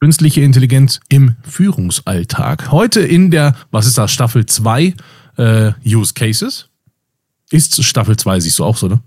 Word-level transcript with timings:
Künstliche 0.00 0.42
Intelligenz 0.42 1.00
im 1.08 1.36
Führungsalltag. 1.42 2.70
Heute 2.70 3.00
in 3.00 3.30
der, 3.30 3.54
was 3.70 3.86
ist 3.86 3.96
das, 3.96 4.12
Staffel 4.12 4.44
2 4.44 4.94
äh, 5.38 5.72
Use 5.86 6.12
Cases. 6.12 6.68
Ist 7.50 7.82
Staffel 7.82 8.16
2, 8.16 8.40
siehst 8.40 8.58
du 8.58 8.64
auch 8.64 8.76
so, 8.76 8.88
ne? 8.88 9.00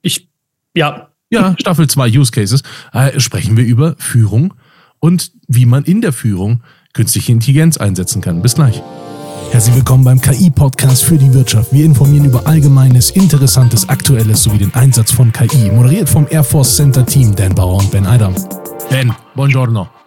Ich, 0.00 0.28
ja. 0.76 1.08
Ja, 1.30 1.56
Staffel 1.60 1.88
2 1.88 2.08
Use 2.10 2.30
Cases. 2.30 2.62
Äh, 2.92 3.18
sprechen 3.18 3.56
wir 3.56 3.64
über 3.64 3.96
Führung 3.98 4.54
und 5.00 5.32
wie 5.48 5.66
man 5.66 5.82
in 5.84 6.00
der 6.00 6.12
Führung 6.12 6.62
künstliche 6.92 7.32
Intelligenz 7.32 7.76
einsetzen 7.76 8.22
kann. 8.22 8.42
Bis 8.42 8.54
gleich. 8.54 8.80
Herzlich 9.50 9.74
willkommen 9.74 10.04
beim 10.04 10.20
KI-Podcast 10.20 11.02
für 11.02 11.18
die 11.18 11.34
Wirtschaft. 11.34 11.72
Wir 11.72 11.84
informieren 11.84 12.26
über 12.26 12.46
Allgemeines, 12.46 13.10
Interessantes, 13.10 13.88
Aktuelles 13.88 14.44
sowie 14.44 14.58
den 14.58 14.72
Einsatz 14.74 15.10
von 15.10 15.32
KI. 15.32 15.70
Moderiert 15.72 16.08
vom 16.08 16.28
Air 16.30 16.44
Force 16.44 16.76
Center 16.76 17.04
Team 17.04 17.34
Dan 17.34 17.54
Bauer 17.54 17.80
und 17.80 17.90
Ben 17.90 18.06
Adam. 18.06 18.34
Ben, 18.88 19.12
buongiorno. 19.34 20.01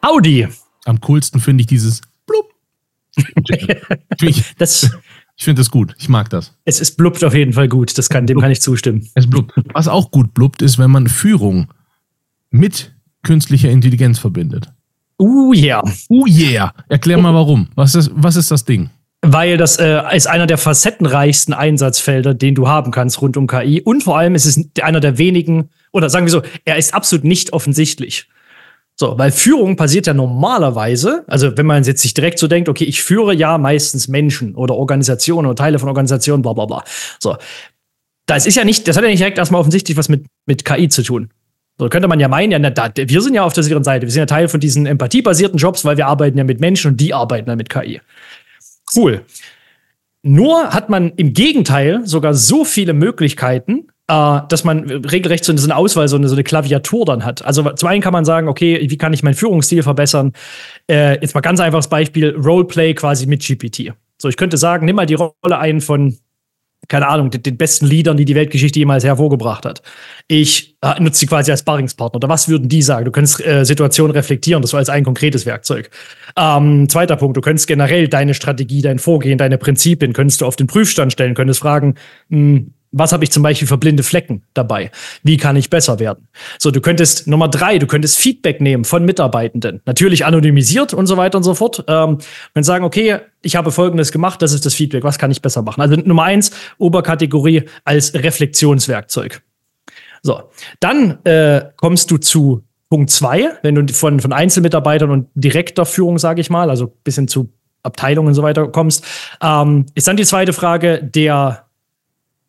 Audi. 0.00 0.48
Am 0.84 1.00
coolsten 1.00 1.40
finde 1.40 1.62
ich 1.62 1.66
dieses 1.66 2.00
Blub. 2.26 2.48
ich 4.22 4.54
das, 4.56 4.90
ich 5.36 5.44
finde 5.44 5.60
das 5.60 5.70
gut. 5.70 5.94
Ich 5.98 6.08
mag 6.08 6.30
das. 6.30 6.54
Es 6.64 6.80
ist 6.80 6.96
blubbt 6.96 7.22
auf 7.24 7.34
jeden 7.34 7.52
Fall 7.52 7.68
gut. 7.68 7.96
Das 7.98 8.08
kann, 8.08 8.26
dem 8.26 8.40
kann 8.40 8.50
ich 8.50 8.60
zustimmen. 8.60 9.08
Es 9.14 9.28
blubbt. 9.28 9.52
Was 9.72 9.88
auch 9.88 10.10
gut 10.10 10.34
blubbt, 10.34 10.62
ist, 10.62 10.78
wenn 10.78 10.90
man 10.90 11.08
Führung 11.08 11.68
mit 12.50 12.94
künstlicher 13.22 13.70
Intelligenz 13.70 14.18
verbindet. 14.18 14.72
Uh, 15.20 15.52
yeah. 15.52 15.82
Uh, 16.08 16.26
yeah. 16.26 16.72
Erklär 16.88 17.18
mal 17.18 17.34
warum. 17.34 17.68
Was 17.74 17.94
ist, 17.94 18.10
was 18.14 18.36
ist 18.36 18.50
das 18.50 18.64
Ding? 18.64 18.90
Weil 19.22 19.56
das 19.56 19.76
äh, 19.78 20.00
ist 20.14 20.28
einer 20.28 20.46
der 20.46 20.58
facettenreichsten 20.58 21.52
Einsatzfelder, 21.52 22.34
den 22.34 22.54
du 22.54 22.68
haben 22.68 22.92
kannst 22.92 23.20
rund 23.20 23.36
um 23.36 23.48
KI. 23.48 23.82
Und 23.82 24.04
vor 24.04 24.16
allem 24.16 24.36
ist 24.36 24.44
es 24.44 24.64
einer 24.80 25.00
der 25.00 25.18
wenigen, 25.18 25.70
oder 25.92 26.08
sagen 26.08 26.24
wir 26.26 26.30
so, 26.30 26.42
er 26.64 26.76
ist 26.76 26.94
absolut 26.94 27.24
nicht 27.24 27.52
offensichtlich. 27.52 28.28
So, 29.00 29.16
weil 29.16 29.30
Führung 29.30 29.76
passiert 29.76 30.08
ja 30.08 30.14
normalerweise, 30.14 31.24
also 31.28 31.56
wenn 31.56 31.66
man 31.66 31.84
jetzt 31.84 32.02
sich 32.02 32.14
direkt 32.14 32.40
so 32.40 32.48
denkt, 32.48 32.68
okay, 32.68 32.82
ich 32.82 33.00
führe 33.00 33.32
ja 33.32 33.56
meistens 33.56 34.08
Menschen 34.08 34.56
oder 34.56 34.74
Organisationen 34.74 35.46
oder 35.46 35.54
Teile 35.54 35.78
von 35.78 35.88
Organisationen, 35.88 36.42
bla 36.42 36.52
bla 36.52 36.66
bla. 36.66 36.84
So. 37.20 37.36
Das 38.26 38.44
ist 38.44 38.56
ja 38.56 38.64
nicht, 38.64 38.88
das 38.88 38.96
hat 38.96 39.04
ja 39.04 39.08
nicht 39.08 39.20
direkt 39.20 39.38
erstmal 39.38 39.60
offensichtlich 39.60 39.96
was 39.96 40.08
mit, 40.08 40.26
mit 40.46 40.64
KI 40.64 40.88
zu 40.88 41.02
tun. 41.02 41.30
So 41.78 41.88
könnte 41.88 42.08
man 42.08 42.18
ja 42.18 42.26
meinen, 42.26 42.50
ja, 42.50 42.58
na, 42.58 42.70
da, 42.70 42.90
wir 42.96 43.22
sind 43.22 43.34
ja 43.34 43.44
auf 43.44 43.52
der 43.52 43.62
sicheren 43.62 43.84
Seite. 43.84 44.04
Wir 44.04 44.10
sind 44.10 44.20
ja 44.20 44.26
Teil 44.26 44.48
von 44.48 44.58
diesen 44.58 44.84
empathiebasierten 44.84 45.58
Jobs, 45.58 45.84
weil 45.84 45.96
wir 45.96 46.08
arbeiten 46.08 46.36
ja 46.36 46.42
mit 46.42 46.60
Menschen 46.60 46.90
und 46.90 47.00
die 47.00 47.14
arbeiten 47.14 47.48
ja 47.48 47.54
mit 47.54 47.70
KI. 47.70 48.00
Cool. 48.96 49.24
Nur 50.22 50.72
hat 50.72 50.88
man 50.88 51.12
im 51.12 51.34
Gegenteil 51.34 52.00
sogar 52.04 52.34
so 52.34 52.64
viele 52.64 52.94
Möglichkeiten, 52.94 53.86
äh, 54.08 54.40
dass 54.48 54.64
man 54.64 54.80
regelrecht 54.88 55.44
so 55.44 55.52
eine 55.52 55.76
Auswahl, 55.76 56.08
so 56.08 56.16
eine, 56.16 56.28
so 56.28 56.34
eine 56.34 56.44
Klaviatur 56.44 57.04
dann 57.04 57.24
hat. 57.24 57.44
Also 57.44 57.62
zum 57.72 57.88
einen 57.88 58.02
kann 58.02 58.12
man 58.12 58.24
sagen, 58.24 58.48
okay, 58.48 58.86
wie 58.88 58.98
kann 58.98 59.12
ich 59.12 59.22
meinen 59.22 59.34
Führungsstil 59.34 59.82
verbessern? 59.82 60.32
Äh, 60.90 61.20
jetzt 61.20 61.34
mal 61.34 61.40
ganz 61.40 61.60
einfaches 61.60 61.88
Beispiel, 61.88 62.34
Roleplay 62.34 62.94
quasi 62.94 63.26
mit 63.26 63.46
GPT. 63.46 63.92
So, 64.20 64.28
ich 64.28 64.36
könnte 64.36 64.56
sagen, 64.56 64.86
nimm 64.86 64.96
mal 64.96 65.06
die 65.06 65.14
Rolle 65.14 65.58
ein 65.58 65.80
von 65.80 66.16
keine 66.86 67.08
Ahnung, 67.08 67.30
den, 67.30 67.42
den, 67.42 67.56
besten 67.56 67.86
Liedern, 67.86 68.16
die 68.16 68.24
die 68.24 68.34
Weltgeschichte 68.34 68.78
jemals 68.78 69.04
hervorgebracht 69.04 69.66
hat. 69.66 69.82
Ich 70.26 70.76
äh, 70.80 71.00
nutze 71.02 71.20
sie 71.20 71.26
quasi 71.26 71.50
als 71.50 71.62
Barringspartner. 71.62 72.16
Oder 72.16 72.28
was 72.28 72.48
würden 72.48 72.68
die 72.68 72.82
sagen? 72.82 73.04
Du 73.04 73.10
könntest 73.10 73.44
äh, 73.44 73.64
Situationen 73.64 74.12
reflektieren, 74.12 74.62
das 74.62 74.72
war 74.72 74.78
als 74.78 74.88
ein 74.88 75.04
konkretes 75.04 75.44
Werkzeug. 75.44 75.90
Ähm, 76.36 76.88
zweiter 76.88 77.16
Punkt, 77.16 77.36
du 77.36 77.40
könntest 77.40 77.66
generell 77.66 78.08
deine 78.08 78.32
Strategie, 78.32 78.80
dein 78.80 78.98
Vorgehen, 78.98 79.38
deine 79.38 79.58
Prinzipien, 79.58 80.12
könntest 80.14 80.40
du 80.40 80.46
auf 80.46 80.56
den 80.56 80.66
Prüfstand 80.66 81.12
stellen, 81.12 81.34
könntest 81.34 81.60
fragen, 81.60 81.96
mh, 82.28 82.38
hm, 82.38 82.74
was 82.92 83.12
habe 83.12 83.24
ich 83.24 83.30
zum 83.30 83.42
Beispiel 83.42 83.68
für 83.68 83.78
blinde 83.78 84.02
Flecken 84.02 84.42
dabei? 84.54 84.90
Wie 85.22 85.36
kann 85.36 85.56
ich 85.56 85.70
besser 85.70 85.98
werden? 85.98 86.28
So, 86.58 86.70
du 86.70 86.80
könntest 86.80 87.26
Nummer 87.26 87.48
drei, 87.48 87.78
du 87.78 87.86
könntest 87.86 88.18
Feedback 88.18 88.60
nehmen 88.60 88.84
von 88.84 89.04
Mitarbeitenden, 89.04 89.82
natürlich 89.84 90.24
anonymisiert 90.24 90.94
und 90.94 91.06
so 91.06 91.16
weiter 91.16 91.38
und 91.38 91.44
so 91.44 91.54
fort. 91.54 91.84
Ähm, 91.86 92.18
und 92.54 92.62
sagen, 92.62 92.84
okay, 92.84 93.18
ich 93.42 93.56
habe 93.56 93.70
Folgendes 93.70 94.12
gemacht, 94.12 94.42
das 94.42 94.52
ist 94.52 94.64
das 94.66 94.74
Feedback, 94.74 95.04
was 95.04 95.18
kann 95.18 95.30
ich 95.30 95.42
besser 95.42 95.62
machen? 95.62 95.80
Also 95.80 95.96
Nummer 95.96 96.24
eins, 96.24 96.50
Oberkategorie 96.78 97.64
als 97.84 98.14
Reflexionswerkzeug. 98.14 99.42
So, 100.22 100.42
dann 100.80 101.24
äh, 101.24 101.62
kommst 101.76 102.10
du 102.10 102.18
zu 102.18 102.64
Punkt 102.90 103.10
zwei, 103.10 103.50
wenn 103.62 103.74
du 103.74 103.92
von, 103.92 104.18
von 104.20 104.32
Einzelmitarbeitern 104.32 105.10
und 105.10 105.28
direkter 105.34 105.84
Führung, 105.84 106.18
sage 106.18 106.40
ich 106.40 106.48
mal, 106.48 106.70
also 106.70 106.94
bis 107.04 107.16
hin 107.16 107.28
zu 107.28 107.52
Abteilungen 107.82 108.28
und 108.28 108.34
so 108.34 108.42
weiter 108.42 108.68
kommst, 108.68 109.04
ähm, 109.42 109.86
ist 109.94 110.08
dann 110.08 110.16
die 110.16 110.24
zweite 110.24 110.52
Frage 110.52 111.02
der 111.02 111.67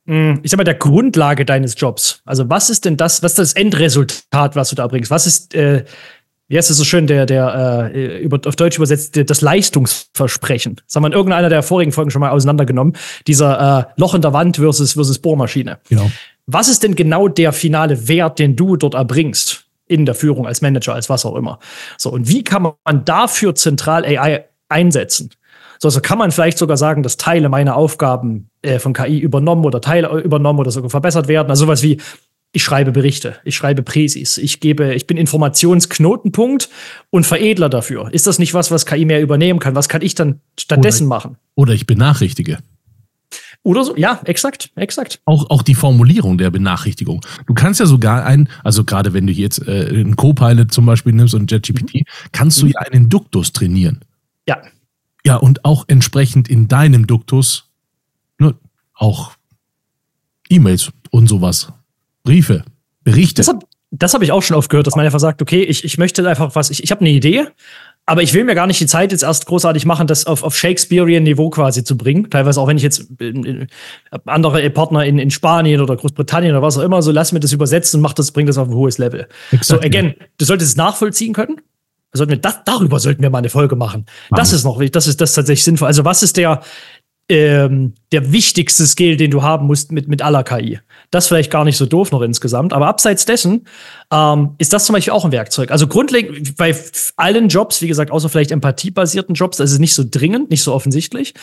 ich 0.10 0.50
sag 0.50 0.58
mal, 0.58 0.64
der 0.64 0.76
Grundlage 0.76 1.46
deines 1.46 1.76
Jobs. 1.78 2.22
Also, 2.26 2.50
was 2.50 2.70
ist 2.70 2.86
denn 2.86 2.98
das, 2.98 3.22
was 3.22 3.34
ist 3.34 3.40
das 3.40 3.54
Endresultat, 3.54 4.56
was 4.56 4.70
du 4.70 4.76
da 4.76 4.88
bringst? 4.88 5.12
Was 5.12 5.28
ist, 5.28 5.54
äh, 5.54 5.86
wie 6.48 6.58
heißt 6.58 6.72
es 6.72 6.78
so 6.78 6.84
schön, 6.84 7.06
der, 7.06 7.28
der 7.28 7.92
äh, 7.94 8.18
über, 8.24 8.40
auf 8.46 8.56
Deutsch 8.56 8.78
übersetzt, 8.78 9.20
das 9.30 9.42
Leistungsversprechen? 9.42 10.82
Das 10.84 10.96
haben 10.96 11.04
wir 11.04 11.08
in 11.08 11.14
irgendeiner 11.14 11.50
der 11.50 11.62
vorigen 11.62 11.92
Folgen 11.92 12.10
schon 12.10 12.22
mal 12.22 12.32
auseinandergenommen. 12.32 12.96
Dieser 13.28 13.80
äh, 13.80 14.02
Loch 14.02 14.16
in 14.16 14.24
der 14.24 14.34
Wand 14.34 14.58
versus, 14.58 14.94
versus 14.94 15.20
Bohrmaschine. 15.20 15.78
Genau. 15.90 16.10
Was 16.48 16.68
ist 16.68 16.82
denn 16.82 16.96
genau 16.96 17.28
der 17.28 17.54
finale 17.54 18.08
Wert, 18.08 18.40
den 18.40 18.56
du 18.56 18.78
dort 18.78 18.96
erbringst? 18.96 19.66
In 19.86 20.06
der 20.06 20.14
Führung, 20.14 20.46
als 20.46 20.62
Manager, 20.62 20.94
als 20.94 21.10
was 21.10 21.26
auch 21.26 21.36
immer. 21.36 21.58
So, 21.98 22.12
und 22.12 22.28
wie 22.28 22.44
kann 22.44 22.62
man 22.62 23.06
dafür 23.06 23.56
zentral 23.56 24.06
AI 24.06 24.46
einsetzen? 24.68 25.32
So, 25.82 25.88
also 25.88 26.02
kann 26.02 26.18
man 26.18 26.32
vielleicht 26.32 26.58
sogar 26.58 26.78
sagen, 26.78 27.04
dass 27.04 27.18
Teile 27.18 27.48
meiner 27.48 27.76
Aufgaben 27.76 28.50
äh, 28.62 28.80
von 28.80 28.94
KI 28.94 29.18
übernommen 29.20 29.66
oder 29.66 29.80
Teile 29.80 30.10
übernommen 30.20 30.60
oder 30.60 30.72
sogar 30.72 30.90
verbessert 30.90 31.30
werden. 31.30 31.50
Also 31.50 31.66
sowas 31.66 31.82
wie, 31.82 31.98
ich 32.52 32.64
schreibe 32.64 32.92
Berichte, 32.92 33.38
ich 33.46 33.56
schreibe 33.56 33.82
Präsis, 33.84 34.38
ich 34.38 34.60
gebe, 34.60 34.94
ich 34.94 35.08
bin 35.08 35.18
Informationsknotenpunkt 35.18 36.70
und 37.12 37.26
Veredler 37.26 37.70
dafür. 37.70 38.12
Ist 38.12 38.28
das 38.28 38.40
nicht 38.40 38.54
was, 38.54 38.72
was 38.72 38.86
KI 38.86 39.06
mehr 39.06 39.22
übernehmen 39.22 39.60
kann? 39.60 39.76
Was 39.76 39.88
kann 39.88 40.02
ich 40.02 40.16
dann 40.16 40.42
stattdessen 40.60 41.06
oder, 41.06 41.16
machen? 41.16 41.38
Oder 41.56 41.74
ich 41.74 41.88
benachrichtige. 41.88 42.58
Oder 43.64 43.84
so, 43.84 43.96
ja, 43.96 44.20
exakt, 44.26 44.72
exakt. 44.76 45.22
Auch, 45.26 45.50
auch 45.50 45.62
die 45.62 45.76
Formulierung 45.76 46.38
der 46.38 46.50
Benachrichtigung. 46.50 47.22
Du 47.46 47.54
kannst 47.54 47.80
ja 47.80 47.86
sogar 47.86 48.26
ein, 48.26 48.50
also 48.64 48.84
gerade 48.84 49.14
wenn 49.14 49.28
du 49.28 49.34
jetzt 49.34 49.66
äh, 49.68 49.88
einen 49.90 50.16
Copilot 50.16 50.72
zum 50.72 50.86
Beispiel 50.86 51.14
nimmst 51.14 51.36
und 51.36 51.52
JetGPT, 51.52 51.94
mhm. 51.94 52.04
kannst 52.32 52.62
du 52.62 52.68
ja 52.68 52.80
einen 52.80 53.10
Duktus 53.10 53.54
trainieren. 53.54 54.00
Ja. 54.48 54.62
Ja, 55.26 55.36
und 55.36 55.66
auch 55.66 55.86
entsprechend 55.88 56.48
in 56.48 56.68
deinem 56.68 57.08
Duktus 57.08 57.70
ne, 58.38 58.56
auch 58.94 59.34
E-Mails 60.50 60.92
und 61.12 61.28
sowas, 61.28 61.72
Briefe, 62.24 62.64
Berichte. 63.04 63.42
Das 63.42 63.48
habe 63.48 63.66
hab 64.02 64.22
ich 64.22 64.32
auch 64.32 64.44
schon 64.44 64.58
oft 64.58 64.70
gehört, 64.70 64.88
dass 64.88 64.96
man 64.96 65.06
einfach 65.06 65.20
sagt, 65.20 65.42
okay, 65.42 65.64
ich, 65.64 65.84
ich 65.84 65.98
möchte 65.98 66.28
einfach 66.28 66.56
was, 66.56 66.70
ich, 66.70 66.84
ich 66.84 66.92
habe 66.92 67.02
eine 67.02 67.10
Idee, 67.10 67.48
aber 68.06 68.24
ich 68.24 68.34
will 68.34 68.44
mir 68.44 68.56
gar 68.56 68.66
nicht 68.66 68.80
die 68.80 68.88
Zeit 68.88 69.12
jetzt 69.12 69.22
erst 69.22 69.46
großartig 69.46 69.86
machen, 69.86 70.08
das 70.08 70.26
auf, 70.26 70.42
auf 70.42 70.58
Shakespearean 70.58 71.24
Niveau 71.24 71.52
quasi 71.52 71.84
zu 71.84 71.96
bringen. 71.96 72.30
Teilweise 72.30 72.60
auch 72.60 72.68
wenn 72.68 72.78
ich 72.78 72.84
jetzt 72.84 73.08
in, 73.20 73.44
in, 73.44 73.68
andere 74.26 74.68
Partner 74.72 75.06
in, 75.06 75.20
in 75.20 75.30
Spanien 75.30 75.80
oder 75.80 75.96
Großbritannien 75.96 76.54
oder 76.54 76.64
was 76.64 76.78
auch 76.78 76.82
immer, 76.82 77.04
so 77.04 77.12
lass 77.12 77.32
mir 77.32 77.40
das 77.40 77.54
übersetzen 77.54 78.00
und 78.00 78.02
mach 78.02 78.14
das, 78.14 78.32
bring 78.32 78.48
das 78.48 78.58
auf 78.58 78.68
ein 78.68 78.74
hohes 78.74 78.98
Level. 78.98 79.28
Exakt, 79.52 79.66
so, 79.66 79.80
again, 79.80 80.16
du 80.40 80.46
solltest 80.46 80.72
es 80.72 80.78
nachvollziehen 80.78 81.34
können. 81.34 81.62
Sollten 82.12 82.32
wir 82.32 82.38
das, 82.38 82.60
darüber 82.66 83.00
sollten 83.00 83.22
wir 83.22 83.30
mal 83.30 83.38
eine 83.40 83.50
Folge 83.50 83.76
machen. 83.76 84.06
machen. 84.30 84.40
Das 84.40 84.54
ist 84.54 84.64
noch, 84.64 84.84
das 84.84 85.08
ist 85.08 85.22
das 85.22 85.34
tatsächlich 85.34 85.64
sinnvoll. 85.64 85.88
Also 85.88 86.06
was 86.06 86.24
ist 86.24 86.38
der, 86.38 86.62
ähm, 87.30 87.94
der 88.12 88.32
wichtigste 88.32 88.88
Skill, 88.88 89.16
den 89.16 89.30
du 89.30 89.44
haben 89.44 89.68
musst 89.68 89.92
mit, 89.92 90.08
mit 90.08 90.24
aller 90.24 90.44
KI. 90.44 90.80
Das 91.12 91.28
vielleicht 91.28 91.52
gar 91.52 91.64
nicht 91.64 91.78
so 91.78 91.86
doof 91.86 92.12
noch 92.12 92.22
insgesamt, 92.22 92.74
aber 92.74 92.88
abseits 92.88 93.26
dessen 93.26 93.68
ähm, 94.12 94.56
ist 94.58 94.74
das 94.74 94.86
zum 94.86 94.94
Beispiel 94.94 95.14
auch 95.14 95.26
ein 95.26 95.32
Werkzeug. 95.32 95.70
Also 95.70 95.88
grundlegend 95.88 96.58
bei 96.58 96.76
allen 97.18 97.48
Jobs, 97.48 97.84
wie 97.84 97.88
gesagt, 97.88 98.10
außer 98.10 98.30
vielleicht 98.30 98.52
empathiebasierten 98.52 99.36
Jobs, 99.36 99.58
das 99.58 99.72
ist 99.72 99.80
nicht 99.80 99.94
so 99.94 100.04
dringend, 100.10 100.50
nicht 100.50 100.64
so 100.64 100.74
offensichtlich, 100.74 101.36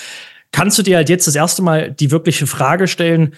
kannst 0.51 0.77
du 0.77 0.83
dir 0.83 0.97
halt 0.97 1.09
jetzt 1.09 1.29
das 1.29 1.37
erste 1.37 1.63
Mal 1.63 1.93
die 1.93 2.11
wirkliche 2.11 2.49
Frage 2.49 2.89
stellen, 2.89 3.35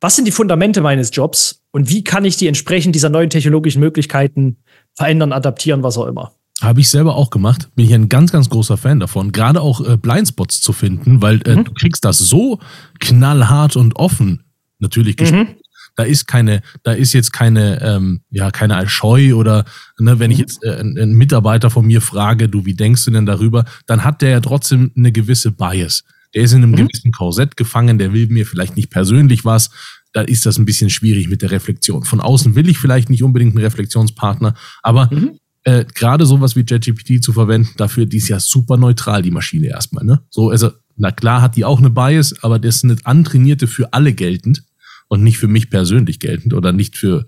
was 0.00 0.16
sind 0.16 0.26
die 0.26 0.32
Fundamente 0.32 0.82
meines 0.82 1.10
Jobs 1.14 1.62
und 1.72 1.88
wie 1.88 2.04
kann 2.04 2.26
ich 2.26 2.36
die 2.36 2.46
entsprechend 2.46 2.94
dieser 2.94 3.08
neuen 3.08 3.30
technologischen 3.30 3.80
Möglichkeiten 3.80 4.58
verändern, 4.94 5.32
adaptieren, 5.32 5.82
was 5.82 5.96
auch 5.96 6.06
immer. 6.06 6.32
Habe 6.62 6.80
ich 6.80 6.88
selber 6.88 7.16
auch 7.16 7.28
gemacht. 7.28 7.68
Bin 7.74 7.84
ich 7.84 7.94
ein 7.94 8.08
ganz, 8.08 8.32
ganz 8.32 8.48
großer 8.48 8.78
Fan 8.78 8.98
davon. 8.98 9.30
Gerade 9.30 9.60
auch 9.60 9.86
äh, 9.86 9.98
Blindspots 9.98 10.62
zu 10.62 10.72
finden, 10.72 11.20
weil 11.20 11.42
äh, 11.46 11.56
mhm. 11.56 11.64
du 11.64 11.72
kriegst 11.74 12.04
das 12.04 12.18
so 12.18 12.60
knallhart 12.98 13.76
und 13.76 13.96
offen 13.96 14.44
natürlich 14.78 15.16
gespielt. 15.16 15.48
Mhm. 15.48 15.54
Da 15.96 16.04
ist 16.04 16.26
keine, 16.26 16.62
da 16.82 16.92
ist 16.92 17.12
jetzt 17.12 17.32
keine, 17.32 17.82
ähm, 17.82 18.20
ja, 18.30 18.50
keine 18.50 18.88
Scheu 18.88 19.34
oder 19.34 19.64
ne, 19.98 20.18
wenn 20.18 20.30
ich 20.30 20.38
mhm. 20.38 20.42
jetzt 20.42 20.64
äh, 20.64 20.76
einen 20.78 21.14
Mitarbeiter 21.14 21.68
von 21.68 21.86
mir 21.86 22.00
frage, 22.00 22.48
du, 22.48 22.64
wie 22.64 22.74
denkst 22.74 23.04
du 23.04 23.10
denn 23.10 23.26
darüber, 23.26 23.64
dann 23.86 24.04
hat 24.04 24.22
der 24.22 24.30
ja 24.30 24.40
trotzdem 24.40 24.92
eine 24.96 25.12
gewisse 25.12 25.52
Bias. 25.52 26.04
Der 26.34 26.42
ist 26.42 26.52
in 26.52 26.62
einem 26.62 26.72
mhm. 26.72 26.88
gewissen 26.88 27.12
Korsett 27.12 27.56
gefangen, 27.56 27.98
der 27.98 28.14
will 28.14 28.28
mir 28.28 28.46
vielleicht 28.46 28.76
nicht 28.76 28.90
persönlich 28.90 29.44
was, 29.44 29.70
da 30.12 30.22
ist 30.22 30.46
das 30.46 30.58
ein 30.58 30.64
bisschen 30.64 30.88
schwierig 30.88 31.28
mit 31.28 31.42
der 31.42 31.50
Reflexion. 31.50 32.04
Von 32.04 32.20
außen 32.20 32.54
will 32.54 32.68
ich 32.68 32.78
vielleicht 32.78 33.10
nicht 33.10 33.22
unbedingt 33.22 33.54
einen 33.54 33.64
Reflexionspartner, 33.64 34.54
aber 34.82 35.10
mhm 35.12 35.38
äh, 35.66 35.84
gerade 35.84 36.26
sowas 36.26 36.54
wie 36.54 36.60
JetGPT 36.60 37.22
zu 37.22 37.32
verwenden, 37.32 37.70
dafür, 37.76 38.06
die 38.06 38.18
ist 38.18 38.28
ja 38.28 38.38
super 38.38 38.76
neutral, 38.76 39.22
die 39.22 39.32
Maschine 39.32 39.66
erstmal, 39.66 40.04
ne? 40.04 40.22
So, 40.30 40.50
also, 40.50 40.70
na 40.96 41.10
klar 41.10 41.42
hat 41.42 41.56
die 41.56 41.64
auch 41.64 41.80
eine 41.80 41.90
Bias, 41.90 42.36
aber 42.42 42.60
das 42.60 42.76
ist 42.76 42.84
eine 42.84 42.96
antrainierte 43.02 43.66
für 43.66 43.92
alle 43.92 44.12
geltend 44.12 44.62
und 45.08 45.24
nicht 45.24 45.38
für 45.38 45.48
mich 45.48 45.68
persönlich 45.68 46.20
geltend 46.20 46.54
oder 46.54 46.72
nicht 46.72 46.96
für 46.96 47.26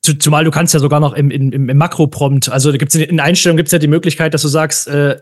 zumal 0.00 0.44
du 0.44 0.52
kannst 0.52 0.72
ja 0.72 0.78
sogar 0.78 1.00
noch 1.00 1.14
im, 1.14 1.32
im, 1.32 1.68
im 1.68 1.76
Makro-Prompt, 1.76 2.48
also 2.48 2.70
da 2.70 2.78
gibt's 2.78 2.94
in, 2.94 3.00
in 3.00 3.18
Einstellungen 3.18 3.56
gibt 3.56 3.66
es 3.66 3.72
ja 3.72 3.80
die 3.80 3.88
Möglichkeit, 3.88 4.32
dass 4.32 4.42
du 4.42 4.48
sagst, 4.48 4.86
äh, 4.86 5.16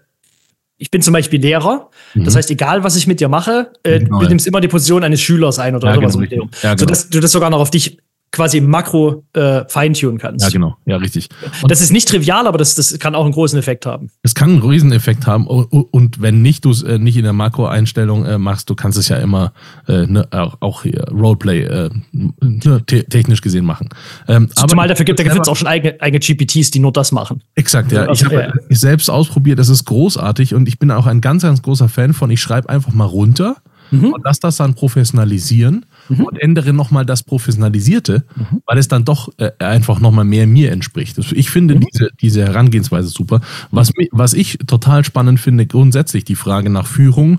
ich 0.77 0.91
bin 0.91 1.01
zum 1.01 1.15
Beispiel 1.15 1.41
Lehrer. 1.41 1.89
Mhm. 2.13 2.25
Das 2.25 2.37
heißt, 2.37 2.51
egal 2.51 2.85
was 2.85 2.95
ich 2.95 3.07
mit 3.07 3.21
dir 3.21 3.29
mache, 3.29 3.73
äh, 3.85 4.01
genau, 4.01 4.21
du 4.21 4.29
nimmst 4.29 4.47
immer 4.47 4.61
die 4.61 4.69
Position 4.69 5.03
eines 5.03 5.23
Schülers 5.23 5.59
ein 5.59 5.75
oder 5.75 5.89
ja, 5.89 6.11
sowas. 6.11 6.29
Genau, 6.29 6.45
ja, 6.63 6.75
genau. 6.75 6.77
Sodass 6.77 7.09
du 7.09 7.21
das 7.21 7.33
sogar 7.33 7.49
noch 7.49 7.61
auf 7.61 7.71
dich 7.71 7.99
quasi 8.35 8.59
im 8.59 8.69
Makro 8.69 9.25
äh, 9.33 9.63
feintunen 9.69 10.19
kannst. 10.19 10.45
Ja, 10.45 10.51
genau. 10.51 10.77
Ja, 10.87 10.97
richtig. 10.97 11.29
Und 11.63 11.71
das 11.71 11.81
ist 11.81 11.93
nicht 11.93 12.09
trivial, 12.09 12.47
aber 12.47 12.59
das, 12.59 12.75
das 12.75 12.99
kann 12.99 13.15
auch 13.15 13.25
einen 13.25 13.33
großen 13.33 13.59
Effekt 13.59 13.87
haben. 13.87 14.11
Es 14.23 14.35
kann 14.35 14.51
einen 14.51 14.63
riesen 14.63 14.93
Effekt 14.93 15.27
haben. 15.27 15.47
Und 15.47 16.21
wenn 16.21 16.43
nicht 16.43 16.65
du 16.65 16.71
es 16.71 16.83
äh, 16.83 16.99
nicht 16.99 17.17
in 17.17 17.23
der 17.23 17.33
Makro-Einstellung 17.33 18.27
äh, 18.27 18.39
machst, 18.39 18.69
du 18.69 18.75
kannst 18.75 18.99
es 18.99 19.09
ja 19.09 19.17
immer 19.19 19.53
äh, 19.87 20.07
ne, 20.07 20.27
auch 20.33 20.83
hier 20.83 21.05
Roleplay 21.11 21.63
äh, 21.63 21.91
ne, 22.13 22.83
te 22.85 23.05
technisch 23.05 23.41
gesehen 23.41 23.65
machen. 23.65 23.89
Ähm, 24.27 24.49
aber 24.57 24.69
Zumal 24.69 24.89
dafür 24.89 25.05
gibt, 25.05 25.21
es 25.21 25.49
auch 25.49 25.57
schon 25.57 25.69
eigene, 25.69 26.01
eigene 26.01 26.19
GPTs, 26.19 26.73
die 26.73 26.81
nur 26.81 26.93
das 26.93 27.13
machen. 27.13 27.41
Exakt, 27.55 27.93
ja. 27.93 28.07
Also, 28.07 28.13
ich 28.13 28.25
habe 28.25 28.43
ja. 28.43 28.53
selbst 28.77 29.09
ausprobiert, 29.09 29.61
das 29.61 29.69
ist 29.69 29.85
großartig 29.85 30.55
und 30.55 30.67
ich 30.67 30.81
bin 30.81 30.91
auch 30.91 31.07
ein 31.07 31.21
ganz, 31.21 31.45
ganz 31.45 31.63
großer 31.63 31.89
Fan 31.89 32.15
von, 32.15 32.31
ich 32.31 32.41
schreibe 32.41 32.69
einfach 32.69 32.93
mal 32.93 33.05
runter 33.05 33.57
mhm. 33.93 34.13
und 34.13 34.25
lass 34.25 34.41
das 34.41 34.57
dann 34.57 34.75
professionalisieren 34.75 35.87
mhm. 36.09 36.25
und 36.25 36.39
ändere 36.39 36.73
nochmal 36.73 37.07
das 37.07 37.23
Professionalisierte, 37.23 38.25
mhm. 38.35 38.63
weil 38.67 38.79
es 38.79 38.89
dann 38.89 39.05
doch 39.05 39.31
äh, 39.39 39.51
einfach 39.59 40.01
nochmal 40.01 40.25
mehr 40.25 40.47
mir 40.47 40.73
entspricht. 40.73 41.19
Ich 41.33 41.51
finde 41.51 41.77
mhm. 41.77 41.87
diese, 41.93 42.11
diese 42.21 42.43
Herangehensweise 42.43 43.09
super. 43.09 43.41
Was, 43.71 43.93
was 44.11 44.33
ich 44.33 44.59
total 44.67 45.05
spannend 45.05 45.41
finde, 45.41 45.67
grundsätzlich 45.67 46.25
die 46.25 46.35
Frage 46.35 46.71
nach 46.71 46.87
Führung 46.87 47.39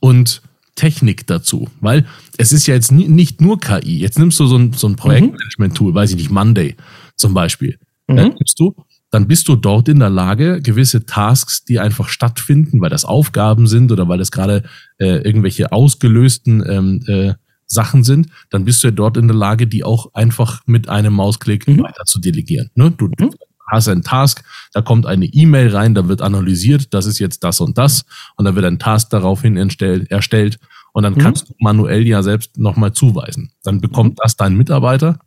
und 0.00 0.42
Technik 0.74 1.26
dazu, 1.26 1.68
weil 1.80 2.06
es 2.36 2.52
ist 2.52 2.66
ja 2.68 2.74
jetzt 2.74 2.92
nie, 2.92 3.08
nicht 3.08 3.40
nur 3.40 3.58
KI. 3.58 3.98
Jetzt 3.98 4.18
nimmst 4.18 4.38
du 4.38 4.46
so 4.46 4.56
ein, 4.56 4.72
so 4.72 4.86
ein 4.86 4.94
Projektmanagement-Tool, 4.94 5.92
weiß 5.92 6.10
ich 6.10 6.16
nicht, 6.16 6.30
Monday 6.30 6.76
zum 7.16 7.34
Beispiel. 7.34 7.78
Mhm. 8.06 8.16
Dann 8.16 8.28
nimmst 8.28 8.60
du 8.60 8.74
dann 9.10 9.26
bist 9.26 9.48
du 9.48 9.56
dort 9.56 9.88
in 9.88 10.00
der 10.00 10.10
Lage, 10.10 10.60
gewisse 10.60 11.06
Tasks, 11.06 11.64
die 11.64 11.78
einfach 11.78 12.08
stattfinden, 12.08 12.80
weil 12.80 12.90
das 12.90 13.04
Aufgaben 13.04 13.66
sind 13.66 13.90
oder 13.90 14.08
weil 14.08 14.18
das 14.18 14.30
gerade 14.30 14.64
äh, 14.98 15.22
irgendwelche 15.22 15.72
ausgelösten 15.72 16.62
ähm, 16.68 17.02
äh, 17.06 17.34
Sachen 17.68 18.02
sind, 18.02 18.28
dann 18.50 18.64
bist 18.64 18.82
du 18.82 18.88
ja 18.88 18.90
dort 18.90 19.16
in 19.16 19.28
der 19.28 19.36
Lage, 19.36 19.66
die 19.66 19.84
auch 19.84 20.14
einfach 20.14 20.62
mit 20.66 20.88
einem 20.88 21.14
Mausklick 21.14 21.68
mhm. 21.68 21.82
weiter 21.82 22.04
zu 22.04 22.18
delegieren. 22.18 22.70
Ne? 22.74 22.90
Du 22.90 23.06
mhm. 23.06 23.30
hast 23.70 23.88
einen 23.88 24.02
Task, 24.02 24.42
da 24.72 24.80
kommt 24.80 25.06
eine 25.06 25.26
E-Mail 25.26 25.74
rein, 25.74 25.94
da 25.94 26.08
wird 26.08 26.22
analysiert, 26.22 26.94
das 26.94 27.06
ist 27.06 27.18
jetzt 27.18 27.44
das 27.44 27.60
und 27.60 27.78
das 27.78 28.04
und 28.36 28.46
da 28.46 28.54
wird 28.54 28.64
ein 28.64 28.78
Task 28.78 29.10
daraufhin 29.10 29.56
erstellt, 29.56 30.58
und 30.92 31.04
dann 31.04 31.14
mhm. 31.14 31.18
kannst 31.18 31.48
du 31.48 31.54
manuell 31.60 32.06
ja 32.06 32.24
selbst 32.24 32.58
nochmal 32.58 32.92
zuweisen. 32.92 33.52
Dann 33.62 33.80
bekommt 33.80 34.14
mhm. 34.14 34.20
das 34.22 34.36
dein 34.36 34.56
Mitarbeiter 34.56 35.20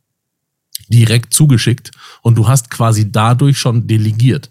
direkt 0.90 1.34
zugeschickt 1.34 1.92
und 2.22 2.38
du 2.38 2.48
hast 2.50 2.70
quasi 2.70 3.12
dadurch 3.12 3.58
schon 3.58 3.88
delegiert. 3.88 4.51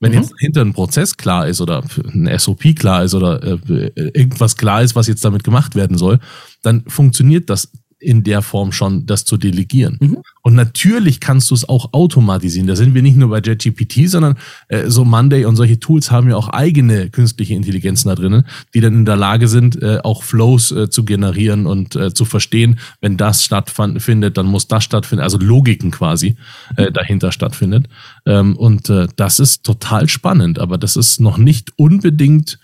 Wenn 0.00 0.12
mhm. 0.12 0.18
jetzt 0.18 0.34
hinter 0.38 0.60
ein 0.60 0.72
Prozess 0.72 1.16
klar 1.16 1.48
ist 1.48 1.60
oder 1.60 1.82
ein 2.14 2.38
SOP 2.38 2.76
klar 2.76 3.04
ist 3.04 3.14
oder 3.14 3.42
äh, 3.42 3.90
irgendwas 3.96 4.56
klar 4.56 4.82
ist, 4.82 4.94
was 4.94 5.08
jetzt 5.08 5.24
damit 5.24 5.44
gemacht 5.44 5.74
werden 5.74 5.98
soll, 5.98 6.20
dann 6.62 6.84
funktioniert 6.86 7.50
das 7.50 7.72
in 8.00 8.22
der 8.22 8.42
Form 8.42 8.72
schon, 8.72 9.06
das 9.06 9.24
zu 9.24 9.36
delegieren. 9.36 9.98
Mhm. 10.00 10.18
Und 10.42 10.54
natürlich 10.54 11.20
kannst 11.20 11.50
du 11.50 11.54
es 11.54 11.68
auch 11.68 11.92
automatisieren. 11.92 12.66
Da 12.66 12.76
sind 12.76 12.94
wir 12.94 13.02
nicht 13.02 13.16
nur 13.16 13.30
bei 13.30 13.40
JetGPT, 13.40 14.08
sondern 14.08 14.36
äh, 14.68 14.88
so 14.88 15.04
Monday 15.04 15.44
und 15.44 15.56
solche 15.56 15.80
Tools 15.80 16.10
haben 16.10 16.30
ja 16.30 16.36
auch 16.36 16.48
eigene 16.48 17.10
künstliche 17.10 17.54
Intelligenzen 17.54 18.08
da 18.08 18.14
drinnen, 18.14 18.44
die 18.72 18.80
dann 18.80 18.94
in 18.94 19.04
der 19.04 19.16
Lage 19.16 19.48
sind, 19.48 19.80
äh, 19.82 19.98
auch 20.02 20.22
Flows 20.22 20.70
äh, 20.70 20.88
zu 20.90 21.04
generieren 21.04 21.66
und 21.66 21.96
äh, 21.96 22.14
zu 22.14 22.24
verstehen, 22.24 22.78
wenn 23.00 23.16
das 23.16 23.44
stattfindet, 23.44 24.36
dann 24.38 24.46
muss 24.46 24.68
das 24.68 24.84
stattfinden. 24.84 25.22
Also 25.22 25.38
Logiken 25.38 25.90
quasi 25.90 26.36
äh, 26.76 26.92
dahinter 26.92 27.32
stattfindet. 27.32 27.88
Ähm, 28.24 28.56
und 28.56 28.88
äh, 28.90 29.08
das 29.16 29.40
ist 29.40 29.64
total 29.64 30.08
spannend, 30.08 30.58
aber 30.58 30.78
das 30.78 30.96
ist 30.96 31.20
noch 31.20 31.36
nicht 31.36 31.72
unbedingt 31.76 32.58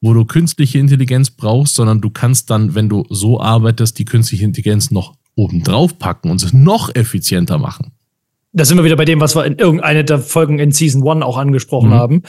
wo 0.00 0.14
du 0.14 0.24
künstliche 0.24 0.78
Intelligenz 0.78 1.30
brauchst, 1.30 1.74
sondern 1.74 2.00
du 2.00 2.10
kannst 2.10 2.50
dann, 2.50 2.74
wenn 2.74 2.88
du 2.88 3.04
so 3.10 3.40
arbeitest, 3.40 3.98
die 3.98 4.04
künstliche 4.04 4.44
Intelligenz 4.44 4.90
noch 4.90 5.14
oben 5.34 5.62
drauf 5.62 5.98
packen 5.98 6.30
und 6.30 6.42
es 6.42 6.52
noch 6.52 6.94
effizienter 6.94 7.58
machen. 7.58 7.92
Da 8.52 8.64
sind 8.64 8.78
wir 8.78 8.84
wieder 8.84 8.96
bei 8.96 9.04
dem, 9.04 9.20
was 9.20 9.36
wir 9.36 9.44
in 9.44 9.56
irgendeiner 9.56 10.02
der 10.02 10.18
Folgen 10.18 10.58
in 10.58 10.72
Season 10.72 11.06
1 11.06 11.22
auch 11.22 11.36
angesprochen 11.36 11.90
mhm. 11.90 11.94
haben. 11.94 12.22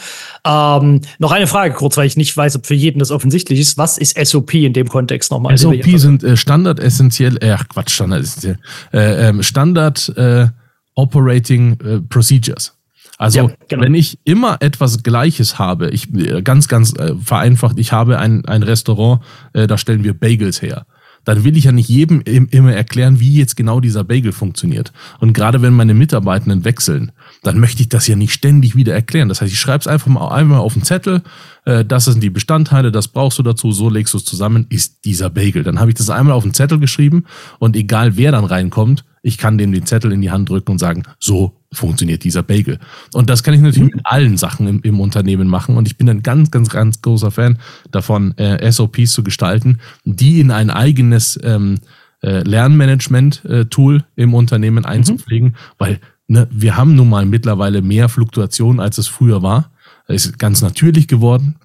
Ähm, 0.45 1.01
noch 1.17 1.31
eine 1.31 1.47
Frage 1.47 1.73
kurz, 1.73 1.95
weil 1.95 2.07
ich 2.07 2.17
nicht 2.17 2.35
weiß, 2.35 2.57
ob 2.57 2.65
für 2.65 2.73
jeden 2.73 2.99
das 2.99 3.09
offensichtlich 3.09 3.59
ist. 3.59 3.77
Was 3.77 3.97
ist 3.97 4.17
SOP 4.17 4.53
in 4.55 4.73
dem 4.73 4.89
Kontext 4.89 5.31
nochmal? 5.31 5.57
SOP 5.57 5.85
sind 5.95 6.23
äh, 6.23 6.35
Standard 6.35 6.79
essentiell, 6.79 7.37
äh, 7.41 7.55
Quatsch, 7.69 7.91
Standard 7.91 8.21
essentiell, 8.21 8.59
äh, 8.93 9.29
ähm, 9.29 9.43
Standard 9.43 10.09
äh, 10.17 10.47
Operating 10.95 11.79
äh, 11.79 12.01
Procedures. 12.01 12.78
Also 13.19 13.39
ja, 13.39 13.55
genau. 13.67 13.83
wenn 13.83 13.93
ich 13.93 14.17
immer 14.23 14.57
etwas 14.61 15.03
Gleiches 15.03 15.59
habe, 15.59 15.89
ich 15.89 16.11
äh, 16.15 16.41
ganz, 16.41 16.67
ganz 16.67 16.93
äh, 16.93 17.13
vereinfacht, 17.15 17.77
ich 17.77 17.91
habe 17.91 18.17
ein, 18.17 18.45
ein 18.45 18.63
Restaurant, 18.63 19.21
äh, 19.53 19.67
da 19.67 19.77
stellen 19.77 20.03
wir 20.03 20.13
Bagels 20.13 20.61
her 20.61 20.85
dann 21.25 21.43
will 21.43 21.57
ich 21.57 21.65
ja 21.65 21.71
nicht 21.71 21.89
jedem 21.89 22.21
immer 22.21 22.73
erklären, 22.73 23.19
wie 23.19 23.37
jetzt 23.37 23.55
genau 23.55 23.79
dieser 23.79 24.03
Bagel 24.03 24.31
funktioniert. 24.31 24.91
Und 25.19 25.33
gerade 25.33 25.61
wenn 25.61 25.73
meine 25.73 25.93
Mitarbeitenden 25.93 26.65
wechseln, 26.65 27.11
dann 27.43 27.59
möchte 27.59 27.81
ich 27.81 27.89
das 27.89 28.07
ja 28.07 28.15
nicht 28.15 28.33
ständig 28.33 28.75
wieder 28.75 28.93
erklären. 28.93 29.29
Das 29.29 29.41
heißt, 29.41 29.51
ich 29.51 29.59
schreibe 29.59 29.81
es 29.81 29.87
einfach 29.87 30.07
mal 30.07 30.29
einmal 30.29 30.59
auf 30.59 30.73
den 30.73 30.83
Zettel, 30.83 31.21
äh, 31.65 31.85
das 31.85 32.05
sind 32.05 32.23
die 32.23 32.29
Bestandteile, 32.29 32.91
das 32.91 33.09
brauchst 33.09 33.37
du 33.39 33.43
dazu, 33.43 33.71
so 33.71 33.89
legst 33.89 34.13
du 34.13 34.17
es 34.17 34.25
zusammen, 34.25 34.65
ist 34.69 35.05
dieser 35.05 35.29
Bagel. 35.29 35.63
Dann 35.63 35.79
habe 35.79 35.91
ich 35.91 35.97
das 35.97 36.09
einmal 36.09 36.33
auf 36.33 36.43
den 36.43 36.53
Zettel 36.53 36.79
geschrieben 36.79 37.25
und 37.59 37.75
egal 37.75 38.17
wer 38.17 38.31
dann 38.31 38.45
reinkommt, 38.45 39.03
ich 39.21 39.37
kann 39.37 39.57
dem 39.57 39.71
den 39.71 39.85
Zettel 39.85 40.11
in 40.11 40.21
die 40.21 40.31
Hand 40.31 40.49
drücken 40.49 40.71
und 40.71 40.79
sagen, 40.79 41.03
so 41.19 41.55
funktioniert 41.71 42.23
dieser 42.23 42.43
Bagel. 42.43 42.79
Und 43.13 43.29
das 43.29 43.43
kann 43.43 43.53
ich 43.53 43.61
natürlich 43.61 43.93
mit 43.93 44.05
allen 44.05 44.37
Sachen 44.37 44.67
im, 44.67 44.81
im 44.81 44.99
Unternehmen 44.99 45.47
machen. 45.47 45.77
Und 45.77 45.87
ich 45.87 45.97
bin 45.97 46.09
ein 46.09 46.23
ganz, 46.23 46.51
ganz, 46.51 46.69
ganz 46.69 47.01
großer 47.01 47.31
Fan 47.31 47.59
davon, 47.91 48.37
äh, 48.37 48.71
SOPs 48.71 49.11
zu 49.11 49.23
gestalten, 49.23 49.79
die 50.03 50.39
in 50.39 50.51
ein 50.51 50.69
eigenes 50.69 51.39
ähm, 51.43 51.79
äh, 52.21 52.41
Lernmanagement-Tool 52.41 53.97
äh, 53.97 54.21
im 54.21 54.33
Unternehmen 54.33 54.85
einzupflegen, 54.85 55.49
mhm. 55.49 55.53
weil 55.77 55.99
ne, 56.27 56.47
wir 56.51 56.75
haben 56.75 56.95
nun 56.95 57.09
mal 57.09 57.25
mittlerweile 57.25 57.81
mehr 57.81 58.09
Fluktuation, 58.09 58.79
als 58.79 58.97
es 58.97 59.07
früher 59.07 59.41
war. 59.43 59.71
Ist 60.07 60.39
ganz 60.39 60.61
natürlich 60.61 61.07
geworden. 61.07 61.57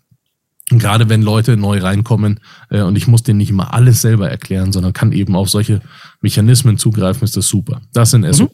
Gerade 0.70 1.08
wenn 1.10 1.22
Leute 1.22 1.56
neu 1.56 1.78
reinkommen 1.78 2.40
äh, 2.70 2.80
und 2.80 2.96
ich 2.96 3.06
muss 3.06 3.22
denen 3.22 3.38
nicht 3.38 3.50
immer 3.50 3.74
alles 3.74 4.00
selber 4.00 4.30
erklären, 4.30 4.72
sondern 4.72 4.94
kann 4.94 5.12
eben 5.12 5.36
auf 5.36 5.50
solche 5.50 5.80
Mechanismen 6.22 6.78
zugreifen, 6.78 7.24
ist 7.24 7.36
das 7.36 7.48
super. 7.48 7.82
Das 7.92 8.10
sind 8.12 8.24
SOPs. 8.24 8.40
Mhm. 8.40 8.48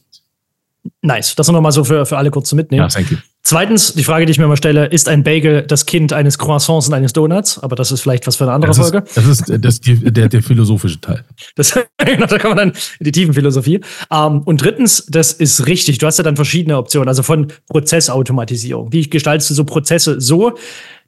Nice. 1.02 1.34
Das 1.34 1.48
nur 1.48 1.60
mal 1.60 1.72
so 1.72 1.84
für, 1.84 2.06
für 2.06 2.16
alle 2.16 2.30
kurz 2.30 2.48
zu 2.48 2.56
mitnehmen. 2.56 2.82
Ja, 2.82 2.88
thank 2.88 3.10
you. 3.10 3.18
Zweitens, 3.42 3.94
die 3.94 4.04
Frage, 4.04 4.26
die 4.26 4.32
ich 4.32 4.38
mir 4.38 4.46
mal 4.46 4.56
stelle, 4.56 4.86
ist 4.86 5.08
ein 5.08 5.24
Bagel 5.24 5.62
das 5.62 5.86
Kind 5.86 6.12
eines 6.12 6.38
Croissants 6.38 6.88
und 6.88 6.94
eines 6.94 7.12
Donuts? 7.14 7.58
Aber 7.58 7.74
das 7.74 7.90
ist 7.90 8.02
vielleicht 8.02 8.26
was 8.26 8.36
für 8.36 8.44
eine 8.44 8.52
andere 8.52 8.70
das 8.70 8.78
Folge. 8.78 8.98
Ist, 8.98 9.16
das 9.16 9.26
ist, 9.26 9.48
das 9.48 9.74
ist 9.74 9.86
die, 9.86 10.12
der, 10.12 10.28
der 10.28 10.42
philosophische 10.42 11.00
Teil. 11.00 11.24
Das, 11.56 11.78
genau, 11.98 12.26
da 12.26 12.38
kann 12.38 12.50
man 12.50 12.58
dann 12.58 12.68
in 12.98 13.04
die 13.04 13.12
tiefen 13.12 13.34
Philosophie. 13.34 13.80
Um, 14.08 14.16
ähm, 14.16 14.42
und 14.42 14.62
drittens, 14.62 15.06
das 15.08 15.32
ist 15.32 15.66
richtig. 15.66 15.98
Du 15.98 16.06
hast 16.06 16.18
ja 16.18 16.24
dann 16.24 16.36
verschiedene 16.36 16.76
Optionen, 16.76 17.08
also 17.08 17.22
von 17.22 17.48
Prozessautomatisierung. 17.68 18.92
Wie 18.92 19.08
gestaltest 19.08 19.50
du 19.50 19.54
so 19.54 19.64
Prozesse 19.64 20.20
so, 20.20 20.54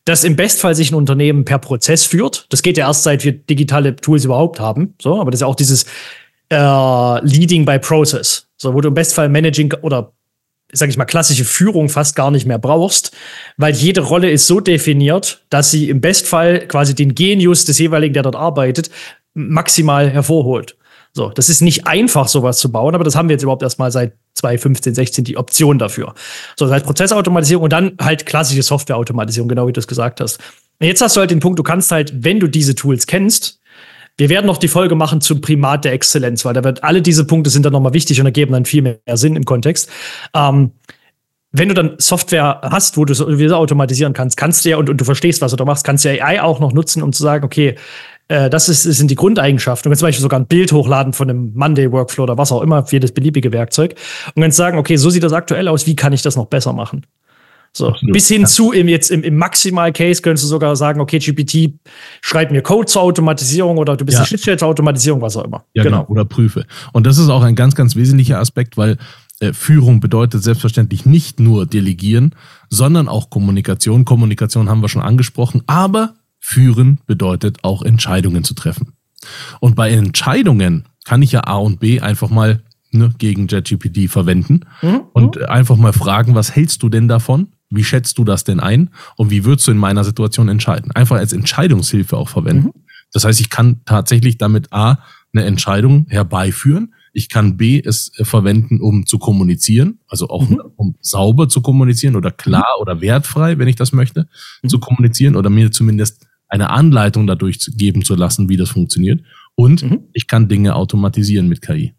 dass 0.05 0.25
im 0.25 0.37
Bestfall 0.37 0.75
sich 0.75 0.91
ein 0.91 0.95
Unternehmen 0.95 1.45
per 1.45 1.59
Prozess 1.59 2.05
führt? 2.05 2.47
Das 2.51 2.63
geht 2.63 2.77
ja 2.77 2.89
erst 2.89 3.05
seit 3.05 3.25
wir 3.25 3.33
digitale 3.33 3.97
Tools 3.97 4.25
überhaupt 4.25 4.61
haben. 4.61 4.95
So, 5.01 5.21
aber 5.21 5.31
das 5.31 5.39
ist 5.39 5.43
ja 5.43 5.47
auch 5.47 5.55
dieses 5.55 5.85
äh, 6.51 7.25
Leading 7.25 7.65
by 7.65 7.79
Process. 7.79 8.49
So, 8.57 8.75
wo 8.75 8.81
du 8.81 8.89
im 8.89 8.95
Bestfall 8.95 9.29
Managing 9.29 9.73
oder 9.83 10.13
sag 10.73 10.89
ich 10.89 10.97
mal, 10.97 11.05
klassische 11.05 11.45
Führung 11.45 11.89
fast 11.89 12.17
gar 12.17 12.31
nicht 12.31 12.47
mehr 12.47 12.59
brauchst, 12.59 13.13
weil 13.59 13.75
jede 13.75 14.01
Rolle 14.01 14.31
ist 14.31 14.47
so 14.47 14.59
definiert, 14.61 15.45
dass 15.51 15.71
sie 15.71 15.91
im 15.91 16.01
Bestfall 16.01 16.67
quasi 16.67 16.95
den 16.95 17.15
Genius 17.15 17.67
des 17.67 17.79
jeweiligen, 17.79 18.15
der 18.15 18.23
dort 18.23 18.37
arbeitet, 18.37 18.91
maximal 19.35 20.09
hervorholt. 20.09 20.77
So, 21.13 21.29
das 21.29 21.51
ist 21.51 21.61
nicht 21.61 21.87
einfach, 21.87 22.27
sowas 22.27 22.59
zu 22.59 22.73
bauen, 22.73 22.95
aber 22.95 23.05
das 23.05 23.17
haben 23.17 23.29
wir 23.29 23.35
jetzt 23.35 23.43
überhaupt 23.43 23.63
erstmal 23.63 23.91
seit 23.91 24.15
2015, 24.35 24.95
16 24.95 25.25
die 25.25 25.37
Option 25.37 25.79
dafür. 25.79 26.15
So, 26.57 26.67
das 26.67 26.75
heißt 26.75 26.87
Prozessautomatisierung 26.87 27.65
und 27.65 27.73
dann 27.73 27.97
halt 28.01 28.27
klassische 28.27 28.63
Softwareautomatisierung, 28.63 29.49
genau 29.49 29.67
wie 29.69 29.73
du 29.73 29.81
es 29.81 29.87
gesagt 29.87 30.21
hast. 30.21 30.39
Und 30.81 30.87
jetzt 30.87 31.01
hast 31.01 31.17
du 31.17 31.21
halt 31.21 31.31
den 31.31 31.41
Punkt, 31.41 31.59
du 31.59 31.63
kannst 31.63 31.93
halt, 31.93 32.13
wenn 32.25 32.41
du 32.41 32.49
diese 32.49 32.75
Tools 32.75 33.07
kennst, 33.07 33.61
wir 34.17 34.29
werden 34.29 34.47
noch 34.47 34.59
die 34.59 34.69
Folge 34.69 34.95
machen 34.95 35.21
zum 35.21 35.41
Primat 35.41 35.85
der 35.85 35.93
Exzellenz, 35.93 36.45
weil 36.45 36.55
da 36.55 36.65
wird 36.65 36.85
alle 36.85 37.03
diese 37.03 37.25
Punkte 37.25 37.51
sind 37.51 37.65
dann 37.65 37.73
nochmal 37.73 37.95
wichtig 37.95 38.21
und 38.21 38.27
ergeben 38.27 38.53
dann 38.53 38.65
viel 38.67 38.83
mehr 38.83 38.99
Sinn 39.15 39.37
im 39.37 39.45
Kontext. 39.45 39.89
Ähm, 40.35 40.73
wenn 41.53 41.69
du 41.69 41.75
dann 41.75 41.97
Software 41.99 42.61
hast, 42.63 42.97
wo 42.97 43.05
du 43.05 43.15
so 43.15 43.27
automatisieren 43.27 44.15
kannst, 44.15 44.37
kannst 44.37 44.65
du 44.65 44.71
ja, 44.71 44.77
und, 44.79 44.89
und, 44.89 45.01
du 45.01 45.05
verstehst, 45.05 45.43
was 45.43 45.51
du 45.51 45.57
da 45.57 45.65
machst, 45.65 45.85
kannst 45.85 46.05
du 46.05 46.15
ja 46.15 46.25
AI 46.25 46.43
auch 46.43 46.61
noch 46.61 46.73
nutzen, 46.73 47.03
um 47.03 47.13
zu 47.13 47.23
sagen, 47.23 47.45
okay, 47.45 47.77
äh, 48.33 48.49
das, 48.49 48.69
ist, 48.69 48.83
sind 48.85 49.11
die 49.11 49.15
Grundeigenschaften. 49.15 49.85
Du 49.85 49.91
kannst 49.91 50.01
zum 50.01 50.09
Beispiel 50.09 50.23
sogar 50.23 50.41
ein 50.41 50.47
Bild 50.47 50.73
hochladen 50.73 51.13
von 51.13 51.29
einem 51.29 51.53
Monday-Workflow 51.55 52.25
oder 52.25 52.39
was 52.39 52.51
auch 52.51 52.63
immer, 52.63 52.85
jedes 52.91 53.13
beliebige 53.13 53.53
Werkzeug. 53.53 53.95
Und 54.35 54.43
kannst 54.43 54.57
sagen, 54.57 54.79
okay, 54.79 54.97
so 54.97 55.11
sieht 55.11 55.23
das 55.23 55.35
aktuell 55.35 55.69
aus, 55.69 55.87
wie 55.87 55.97
kann 55.97 56.15
ich 56.15 56.23
das 56.23 56.37
noch 56.37 56.47
besser 56.47 56.73
machen? 56.73 57.05
So, 57.75 57.89
Absolut, 57.89 58.13
bis 58.13 58.29
hin 58.29 58.43
ja. 58.43 58.47
zu 58.47 58.73
im 58.73 58.89
jetzt 58.89 59.11
im, 59.11 59.23
im 59.23 59.37
Maximal-Case 59.37 60.23
könntest 60.23 60.45
du 60.45 60.49
sogar 60.49 60.77
sagen, 60.77 61.01
okay, 61.01 61.19
GPT, 61.19 61.75
schreib 62.21 62.51
mir 62.51 62.63
Code 62.63 62.87
zur 62.87 63.03
Automatisierung 63.03 63.79
oder 63.79 63.97
du 63.97 64.05
bist 64.05 64.17
ja. 64.17 64.21
eine 64.21 64.27
Schnittstelle 64.27 64.57
zur 64.57 64.69
Automatisierung, 64.69 65.21
was 65.21 65.37
auch 65.37 65.45
immer. 65.45 65.65
Ja, 65.75 65.83
genau. 65.83 66.05
genau. 66.05 66.11
Oder 66.11 66.25
prüfe. 66.25 66.67
Und 66.93 67.07
das 67.07 67.19
ist 67.19 67.29
auch 67.29 67.43
ein 67.43 67.55
ganz, 67.55 67.75
ganz 67.75 67.97
wesentlicher 67.97 68.39
Aspekt, 68.39 68.77
weil 68.77 68.99
äh, 69.41 69.53
Führung 69.53 70.01
bedeutet 70.01 70.43
selbstverständlich 70.43 71.07
nicht 71.07 71.41
nur 71.41 71.67
Delegieren, 71.67 72.35
sondern 72.69 73.09
auch 73.09 73.31
Kommunikation. 73.31 74.05
Kommunikation 74.05 74.69
haben 74.69 74.83
wir 74.83 74.89
schon 74.89 75.03
angesprochen, 75.03 75.63
aber 75.67 76.15
Führen 76.45 76.99
bedeutet 77.07 77.63
auch 77.63 77.83
Entscheidungen 77.83 78.43
zu 78.43 78.55
treffen. 78.55 78.95
Und 79.61 79.77
bei 79.77 79.91
Entscheidungen 79.91 80.85
kann 81.05 81.23
ich 81.23 81.33
ja 81.33 81.47
A 81.47 81.57
und 81.57 81.81
B 81.81 82.01
einfach 82.01 82.29
mal 82.29 82.63
ne, 82.91 83.15
gegen 83.17 83.47
JetGPT 83.47 84.11
verwenden 84.11 84.61
mhm. 84.83 85.03
und 85.13 85.41
einfach 85.49 85.77
mal 85.77 85.93
fragen, 85.93 86.35
was 86.35 86.55
hältst 86.55 86.83
du 86.83 86.89
denn 86.89 87.09
davon? 87.09 87.49
Wie 87.71 87.85
schätzt 87.85 88.19
du 88.19 88.25
das 88.25 88.45
denn 88.45 88.61
ein? 88.61 88.91
Und 89.17 89.31
wie 89.31 89.45
würdest 89.45 89.69
du 89.69 89.71
in 89.71 89.79
meiner 89.79 90.05
Situation 90.05 90.49
entscheiden? 90.49 90.91
Einfach 90.93 91.17
als 91.17 91.33
Entscheidungshilfe 91.33 92.17
auch 92.17 92.29
verwenden. 92.29 92.67
Mhm. 92.67 92.83
Das 93.13 93.25
heißt, 93.25 93.41
ich 93.41 93.49
kann 93.49 93.81
tatsächlich 93.85 94.37
damit 94.37 94.73
A, 94.73 94.99
eine 95.33 95.45
Entscheidung 95.45 96.07
herbeiführen. 96.09 96.95
Ich 97.15 97.29
kann 97.29 97.57
B, 97.57 97.81
es 97.83 98.13
verwenden, 98.23 98.81
um 98.81 99.07
zu 99.07 99.19
kommunizieren, 99.19 100.01
also 100.09 100.29
auch 100.29 100.49
mhm. 100.49 100.61
um 100.77 100.97
sauber 101.01 101.49
zu 101.49 101.61
kommunizieren 101.61 102.17
oder 102.17 102.31
klar 102.31 102.77
mhm. 102.79 102.83
oder 102.83 103.01
wertfrei, 103.01 103.59
wenn 103.59 103.69
ich 103.69 103.77
das 103.77 103.93
möchte, 103.93 104.29
mhm. 104.63 104.69
zu 104.69 104.81
kommunizieren 104.81 105.37
oder 105.37 105.51
mir 105.51 105.71
zumindest 105.71 106.27
eine 106.53 106.71
Anleitung 106.71 107.27
dadurch 107.27 107.59
geben 107.77 108.05
zu 108.05 108.15
lassen, 108.15 108.49
wie 108.49 108.59
das 108.59 108.71
funktioniert. 108.71 109.23
Und 109.55 109.83
mhm. 109.83 110.01
ich 110.13 110.27
kann 110.27 110.49
Dinge 110.49 110.77
automatisieren 110.77 111.49
mit 111.49 111.63
KI. 111.63 111.95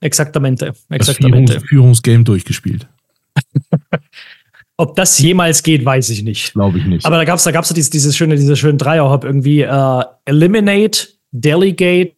Exaktamente. 0.00 0.72
Exaktamente. 0.88 1.54
Das 1.54 1.62
Führungs 1.64 1.98
Führungsgame 1.98 2.24
durchgespielt. 2.24 2.86
Ob 4.76 4.96
das 4.96 5.18
jemals 5.18 5.62
geht, 5.62 5.84
weiß 5.84 6.08
ich 6.10 6.22
nicht. 6.22 6.52
Glaube 6.54 6.78
ich 6.78 6.86
nicht. 6.86 7.04
Aber 7.04 7.16
da 7.16 7.24
gab 7.24 7.36
es 7.36 7.44
da 7.44 7.50
gab's 7.50 7.68
dieses, 7.74 7.90
dieses 7.90 8.16
schöne, 8.16 8.36
diese 8.36 8.56
schönen 8.56 8.78
Dreierhop 8.78 9.24
irgendwie 9.24 9.60
äh, 9.60 10.04
Eliminate, 10.24 11.08
Delegate, 11.32 12.14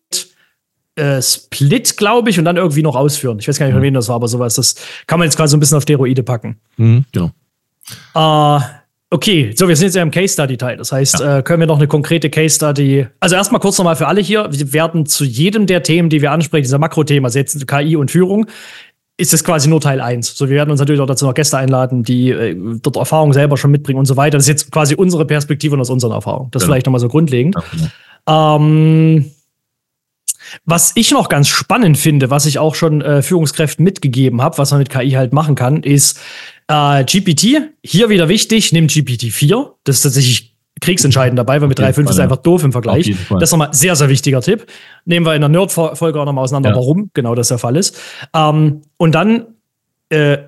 äh, 0.94 1.20
Split, 1.22 1.96
glaube 1.96 2.30
ich, 2.30 2.38
und 2.38 2.44
dann 2.44 2.58
irgendwie 2.58 2.82
noch 2.82 2.94
ausführen. 2.94 3.38
Ich 3.40 3.48
weiß 3.48 3.58
gar 3.58 3.66
nicht, 3.66 3.72
von 3.72 3.80
mhm. 3.80 3.86
wem 3.86 3.94
das 3.94 4.08
war, 4.08 4.16
aber 4.16 4.28
sowas. 4.28 4.54
Das 4.54 4.76
kann 5.06 5.18
man 5.18 5.26
jetzt 5.26 5.36
quasi 5.36 5.52
so 5.52 5.56
ein 5.56 5.60
bisschen 5.60 5.78
auf 5.78 5.82
Steroide 5.82 6.22
packen. 6.22 6.60
Mhm, 6.76 7.06
genau. 7.10 7.32
Äh, 8.14 8.60
Okay, 9.12 9.52
so, 9.54 9.68
wir 9.68 9.76
sind 9.76 9.88
jetzt 9.88 9.96
ja 9.96 10.02
im 10.02 10.10
Case 10.10 10.32
Study 10.32 10.56
Teil. 10.56 10.78
Das 10.78 10.90
heißt, 10.90 11.20
ja. 11.20 11.38
äh, 11.38 11.42
können 11.42 11.60
wir 11.60 11.66
noch 11.66 11.76
eine 11.76 11.86
konkrete 11.86 12.30
Case 12.30 12.56
Study. 12.56 13.06
Also 13.20 13.36
erstmal 13.36 13.60
kurz 13.60 13.76
nochmal 13.76 13.94
für 13.94 14.06
alle 14.06 14.22
hier. 14.22 14.48
Wir 14.50 14.72
werden 14.72 15.04
zu 15.04 15.26
jedem 15.26 15.66
der 15.66 15.82
Themen, 15.82 16.08
die 16.08 16.22
wir 16.22 16.32
ansprechen, 16.32 16.62
dieser 16.62 16.78
Makrothema, 16.78 17.26
also 17.26 17.38
jetzt 17.38 17.68
KI 17.68 17.94
und 17.94 18.10
Führung, 18.10 18.46
ist 19.18 19.34
es 19.34 19.44
quasi 19.44 19.68
nur 19.68 19.82
Teil 19.82 20.00
1. 20.00 20.34
So, 20.34 20.48
wir 20.48 20.56
werden 20.56 20.70
uns 20.70 20.80
natürlich 20.80 21.02
auch 21.02 21.06
dazu 21.06 21.26
noch 21.26 21.34
Gäste 21.34 21.58
einladen, 21.58 22.04
die 22.04 22.30
äh, 22.30 22.56
dort 22.80 22.96
Erfahrungen 22.96 23.34
selber 23.34 23.58
schon 23.58 23.70
mitbringen 23.70 23.98
und 23.98 24.06
so 24.06 24.16
weiter. 24.16 24.38
Das 24.38 24.44
ist 24.44 24.48
jetzt 24.48 24.72
quasi 24.72 24.94
unsere 24.94 25.26
Perspektive 25.26 25.74
und 25.74 25.82
aus 25.82 25.90
unseren 25.90 26.12
Erfahrungen. 26.12 26.50
Das 26.50 26.62
genau. 26.62 26.72
vielleicht 26.72 26.86
nochmal 26.86 27.00
so 27.00 27.08
grundlegend. 27.08 27.54
Ja, 27.54 27.90
genau. 28.24 28.56
ähm, 28.56 29.30
was 30.64 30.92
ich 30.94 31.10
noch 31.10 31.28
ganz 31.28 31.48
spannend 31.48 31.98
finde, 31.98 32.30
was 32.30 32.46
ich 32.46 32.58
auch 32.58 32.74
schon 32.74 33.00
äh, 33.00 33.22
Führungskräften 33.22 33.84
mitgegeben 33.84 34.42
habe, 34.42 34.58
was 34.58 34.70
man 34.70 34.78
mit 34.78 34.90
KI 34.90 35.10
halt 35.12 35.32
machen 35.32 35.54
kann, 35.54 35.82
ist 35.82 36.20
äh, 36.68 37.04
GPT. 37.04 37.70
Hier 37.82 38.08
wieder 38.08 38.28
wichtig, 38.28 38.72
nimm 38.72 38.86
GPT-4. 38.86 39.72
Das 39.84 39.96
ist 39.96 40.02
tatsächlich 40.02 40.52
kriegsentscheidend 40.80 41.38
dabei, 41.38 41.60
weil 41.60 41.68
mit 41.68 41.78
3.5 41.78 42.10
ist 42.10 42.18
einfach 42.18 42.38
doof 42.38 42.64
im 42.64 42.72
Vergleich. 42.72 43.14
Das 43.30 43.44
ist 43.44 43.52
nochmal 43.52 43.68
ein 43.68 43.74
sehr, 43.74 43.96
sehr 43.96 44.08
wichtiger 44.08 44.40
Tipp. 44.40 44.66
Nehmen 45.04 45.24
wir 45.24 45.34
in 45.34 45.40
der 45.40 45.48
Nerd-Folge 45.48 46.20
auch 46.20 46.24
nochmal 46.24 46.44
auseinander, 46.44 46.70
ja. 46.70 46.76
warum 46.76 47.10
genau 47.14 47.34
das 47.34 47.48
der 47.48 47.58
Fall 47.58 47.76
ist. 47.76 47.98
Ähm, 48.34 48.82
und 48.96 49.14
dann 49.14 49.46
äh, 50.08 50.38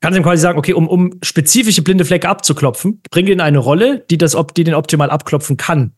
kannst 0.00 0.16
du 0.16 0.20
ihm 0.20 0.24
quasi 0.24 0.42
sagen, 0.42 0.58
okay, 0.58 0.72
um, 0.72 0.88
um 0.88 1.14
spezifische 1.22 1.82
blinde 1.82 2.04
Flecke 2.04 2.28
abzuklopfen, 2.28 3.00
bring 3.10 3.26
ihn 3.26 3.34
in 3.34 3.40
eine 3.40 3.58
Rolle, 3.58 4.04
die, 4.10 4.18
das, 4.18 4.36
die 4.56 4.64
den 4.64 4.74
optimal 4.74 5.10
abklopfen 5.10 5.56
kann. 5.56 5.92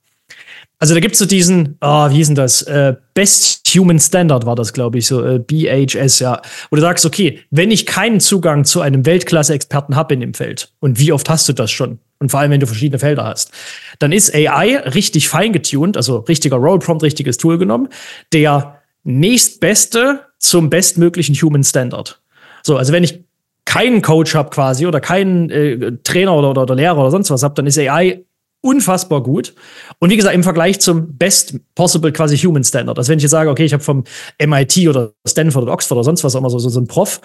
Also 0.83 0.95
da 0.95 1.01
gibt 1.01 1.13
es 1.13 1.21
so 1.21 1.27
diesen, 1.27 1.79
oh, 1.81 2.11
wie 2.11 2.15
hieß 2.15 2.27
denn 2.27 2.35
das? 2.35 2.63
Äh, 2.63 2.97
Best 3.15 3.69
Human 3.69 4.01
Standard 4.01 4.47
war 4.47 4.57
das, 4.57 4.73
glaube 4.73 4.99
ich, 4.99 5.07
so 5.07 5.25
äh, 5.25 5.39
BHS, 5.39 6.19
ja. 6.19 6.43
Wo 6.71 6.75
du 6.75 6.83
sagst, 6.83 7.07
okay, 7.07 7.39
wenn 7.53 7.71
ich 7.71 7.87
keinen 7.87 8.19
Zugang 8.19 8.65
zu 8.65 8.81
einem 8.81 9.07
Weltklasse-Experten 9.07 9.95
habe 9.95 10.15
in 10.15 10.19
dem 10.19 10.35
Feld, 10.35 10.73
und 10.81 10.99
wie 10.99 11.13
oft 11.13 11.31
hast 11.31 11.49
du 11.49 11.53
das 11.53 11.71
schon? 11.71 12.01
Und 12.19 12.33
vor 12.33 12.41
allem, 12.41 12.51
wenn 12.51 12.59
du 12.59 12.67
verschiedene 12.67 12.99
Felder 12.99 13.23
hast, 13.23 13.53
dann 14.01 14.11
ist 14.11 14.35
AI 14.35 14.79
richtig 14.79 15.29
fein 15.29 15.53
getuned, 15.53 15.97
also 15.97 16.17
richtiger 16.17 16.57
Role 16.57 16.81
Prompt, 16.81 17.05
richtiges 17.05 17.37
Tool 17.39 17.59
genommen, 17.59 17.89
der 18.33 18.83
nächstbeste 19.05 20.23
zum 20.41 20.69
bestmöglichen 20.69 21.37
Human 21.37 21.63
Standard. 21.63 22.21
So, 22.65 22.77
also 22.77 22.93
wenn 22.93 23.05
ich 23.05 23.23
keinen 23.67 24.03
Coach 24.03 24.35
habe 24.35 24.51
quasi 24.51 24.89
oder 24.89 25.01
keinen 25.01 25.49
äh, 25.49 25.93
Trainer 26.03 26.35
oder, 26.35 26.51
oder, 26.51 26.63
oder 26.63 26.75
Lehrer 26.75 26.99
oder 26.99 27.13
sonst 27.13 27.31
was 27.31 27.45
habe, 27.45 27.55
dann 27.55 27.69
ist 27.69 27.79
AI 27.79 28.25
unfassbar 28.63 29.23
gut. 29.23 29.55
Und 29.99 30.09
wie 30.11 30.17
gesagt, 30.17 30.35
im 30.35 30.43
Vergleich 30.43 30.81
zum 30.81 31.19
Best 31.19 31.61
Possible 31.75 32.13
quasi 32.13 32.39
Human 32.39 32.65
Standard. 32.65 32.97
Also 32.97 33.11
wenn 33.11 33.19
ich 33.19 33.23
jetzt 33.23 33.33
sage, 33.33 33.51
okay, 33.51 33.65
ich 33.65 33.75
habe 33.75 33.83
vom 33.83 34.05
MIT 34.41 34.89
oder 34.89 35.13
Stanford 35.29 35.65
oder 35.65 35.73
Oxford 35.73 35.99
oder 35.99 36.05
sonst 36.05 36.25
was 36.25 36.35
auch 36.35 36.41
immer 36.41 36.51
so, 36.51 36.59
so, 36.59 36.71
so 36.71 36.81
ein 36.81 36.87
Prof, 36.87 37.21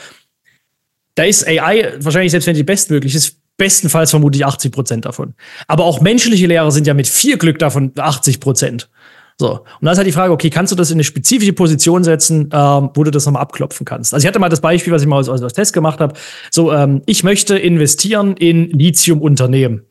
da 1.15 1.23
ist 1.23 1.47
AI 1.47 1.93
wahrscheinlich, 1.99 2.31
selbst 2.31 2.47
wenn 2.47 2.55
die 2.55 2.63
bestmöglich 2.63 3.15
ist, 3.15 3.37
bestenfalls 3.57 4.11
vermutlich 4.11 4.45
80 4.45 4.71
Prozent 4.71 5.05
davon. 5.05 5.33
Aber 5.67 5.85
auch 5.85 5.99
menschliche 6.01 6.45
Lehrer 6.45 6.71
sind 6.71 6.85
ja 6.85 6.93
mit 6.93 7.07
viel 7.07 7.37
Glück 7.37 7.57
davon 7.57 7.91
80 7.97 8.39
Prozent. 8.39 8.89
So. 9.39 9.51
Und 9.51 9.85
da 9.85 9.91
ist 9.91 9.97
halt 9.97 10.07
die 10.07 10.11
Frage, 10.11 10.33
okay, 10.33 10.49
kannst 10.49 10.71
du 10.71 10.75
das 10.75 10.89
in 10.89 10.95
eine 10.95 11.03
spezifische 11.03 11.53
Position 11.53 12.03
setzen, 12.03 12.49
ähm, 12.51 12.89
wo 12.93 13.03
du 13.03 13.11
das 13.11 13.25
nochmal 13.25 13.43
abklopfen 13.43 13.85
kannst? 13.85 14.13
Also 14.13 14.23
ich 14.23 14.27
hatte 14.27 14.39
mal 14.39 14.49
das 14.49 14.61
Beispiel, 14.61 14.93
was 14.93 15.01
ich 15.01 15.07
mal 15.07 15.17
als, 15.17 15.29
als 15.29 15.53
Test 15.53 15.73
gemacht 15.73 15.99
habe. 15.99 16.15
So, 16.51 16.71
ähm, 16.71 17.01
ich 17.05 17.23
möchte 17.23 17.57
investieren 17.57 18.35
in 18.37 18.69
Lithium-Unternehmen. 18.69 19.86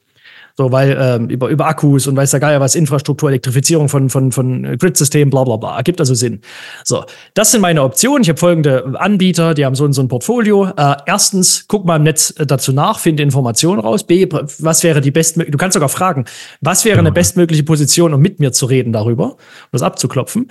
So, 0.58 0.72
weil 0.72 0.96
ähm, 0.98 1.28
über, 1.28 1.48
über 1.48 1.66
Akkus 1.66 2.06
und 2.06 2.16
weiß 2.16 2.30
der 2.30 2.40
Geier 2.40 2.60
was, 2.60 2.74
Infrastruktur, 2.74 3.28
Elektrifizierung 3.28 3.90
von, 3.90 4.08
von, 4.08 4.32
von 4.32 4.62
Grid-Systemen, 4.78 5.28
bla 5.28 5.44
bla 5.44 5.56
bla. 5.56 5.76
Ergibt 5.76 6.00
also 6.00 6.14
Sinn. 6.14 6.40
So, 6.82 7.04
das 7.34 7.52
sind 7.52 7.60
meine 7.60 7.82
Optionen. 7.82 8.22
Ich 8.22 8.30
habe 8.30 8.38
folgende 8.38 8.94
Anbieter, 8.98 9.52
die 9.52 9.66
haben 9.66 9.74
so, 9.74 9.90
so 9.92 10.00
ein 10.00 10.08
Portfolio. 10.08 10.68
Äh, 10.74 10.96
erstens, 11.04 11.66
guck 11.68 11.84
mal 11.84 11.96
im 11.96 12.04
Netz 12.04 12.30
äh, 12.38 12.46
dazu 12.46 12.72
nach, 12.72 13.00
finde 13.00 13.22
Informationen 13.22 13.80
raus. 13.80 14.04
B, 14.04 14.26
was 14.30 14.82
wäre 14.82 15.02
die 15.02 15.10
bestmögliche, 15.10 15.52
du 15.52 15.58
kannst 15.58 15.74
sogar 15.74 15.90
fragen, 15.90 16.24
was 16.62 16.86
wäre 16.86 17.00
eine 17.00 17.12
bestmögliche 17.12 17.62
Position, 17.62 18.14
um 18.14 18.20
mit 18.22 18.40
mir 18.40 18.52
zu 18.52 18.64
reden 18.64 18.94
darüber, 18.94 19.32
um 19.32 19.38
das 19.72 19.82
abzuklopfen. 19.82 20.50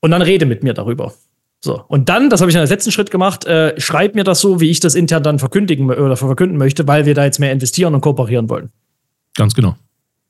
Und 0.00 0.10
dann 0.10 0.22
rede 0.22 0.46
mit 0.46 0.62
mir 0.62 0.72
darüber. 0.72 1.12
So, 1.62 1.82
und 1.88 2.08
dann, 2.08 2.30
das 2.30 2.40
habe 2.40 2.50
ich 2.50 2.56
in 2.56 2.60
der 2.60 2.68
letzten 2.68 2.92
Schritt 2.92 3.10
gemacht, 3.10 3.46
äh, 3.46 3.78
schreib 3.78 4.14
mir 4.14 4.24
das 4.24 4.40
so, 4.40 4.60
wie 4.60 4.70
ich 4.70 4.80
das 4.80 4.94
intern 4.94 5.22
dann 5.22 5.38
verkündigen 5.38 5.90
oder 5.90 6.16
verkünden 6.16 6.56
möchte, 6.56 6.86
weil 6.88 7.04
wir 7.04 7.14
da 7.14 7.24
jetzt 7.24 7.40
mehr 7.40 7.52
investieren 7.52 7.94
und 7.94 8.00
kooperieren 8.00 8.48
wollen. 8.48 8.70
Ganz 9.34 9.54
genau. 9.54 9.76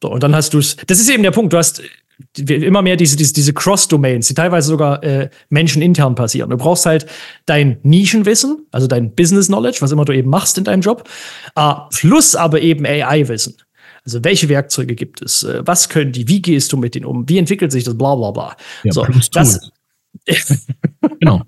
So, 0.02 0.10
und 0.10 0.22
dann 0.22 0.34
hast 0.34 0.54
du 0.54 0.58
es. 0.58 0.76
Das 0.86 1.00
ist 1.00 1.08
eben 1.08 1.22
der 1.22 1.30
Punkt. 1.30 1.52
Du 1.52 1.56
hast 1.56 1.82
immer 2.38 2.82
mehr 2.82 2.96
diese, 2.96 3.16
diese, 3.16 3.32
diese 3.32 3.52
Cross-Domains, 3.52 4.28
die 4.28 4.34
teilweise 4.34 4.68
sogar 4.68 5.02
äh, 5.02 5.30
menschenintern 5.48 6.14
passieren. 6.14 6.50
Du 6.50 6.56
brauchst 6.56 6.86
halt 6.86 7.06
dein 7.46 7.78
Nischenwissen, 7.82 8.66
also 8.70 8.86
dein 8.86 9.14
Business-Knowledge, 9.14 9.78
was 9.80 9.90
immer 9.90 10.04
du 10.04 10.12
eben 10.12 10.30
machst 10.30 10.56
in 10.58 10.64
deinem 10.64 10.80
Job, 10.80 11.08
äh, 11.56 11.72
plus 11.90 12.36
aber 12.36 12.60
eben 12.60 12.86
AI-Wissen. 12.86 13.56
Also 14.04 14.22
welche 14.22 14.48
Werkzeuge 14.48 14.94
gibt 14.94 15.22
es? 15.22 15.42
Äh, 15.42 15.62
was 15.64 15.88
können 15.88 16.12
die? 16.12 16.28
Wie 16.28 16.42
gehst 16.42 16.72
du 16.72 16.76
mit 16.76 16.94
denen 16.94 17.06
um? 17.06 17.28
Wie 17.28 17.38
entwickelt 17.38 17.72
sich 17.72 17.84
das? 17.84 17.96
Bla 17.96 18.14
bla 18.14 18.30
bla. 18.30 18.56
Ja, 18.84 18.92
so, 18.92 19.06
das, 19.32 19.70
genau. 21.20 21.42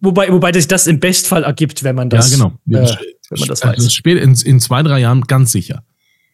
Wobei, 0.00 0.30
wobei 0.30 0.52
sich 0.52 0.68
das 0.68 0.86
im 0.86 1.00
Bestfall 1.00 1.42
ergibt, 1.42 1.82
wenn 1.82 1.96
man 1.96 2.10
das, 2.10 2.30
ja, 2.30 2.36
genau. 2.36 2.78
Äh, 2.78 2.96
wenn 3.30 3.40
man 3.40 3.48
das 3.48 3.64
weiß. 3.64 3.76
Also 3.76 3.88
spät 3.88 4.18
in, 4.18 4.34
in 4.34 4.60
zwei, 4.60 4.82
drei 4.82 5.00
Jahren 5.00 5.22
ganz 5.22 5.52
sicher. 5.52 5.82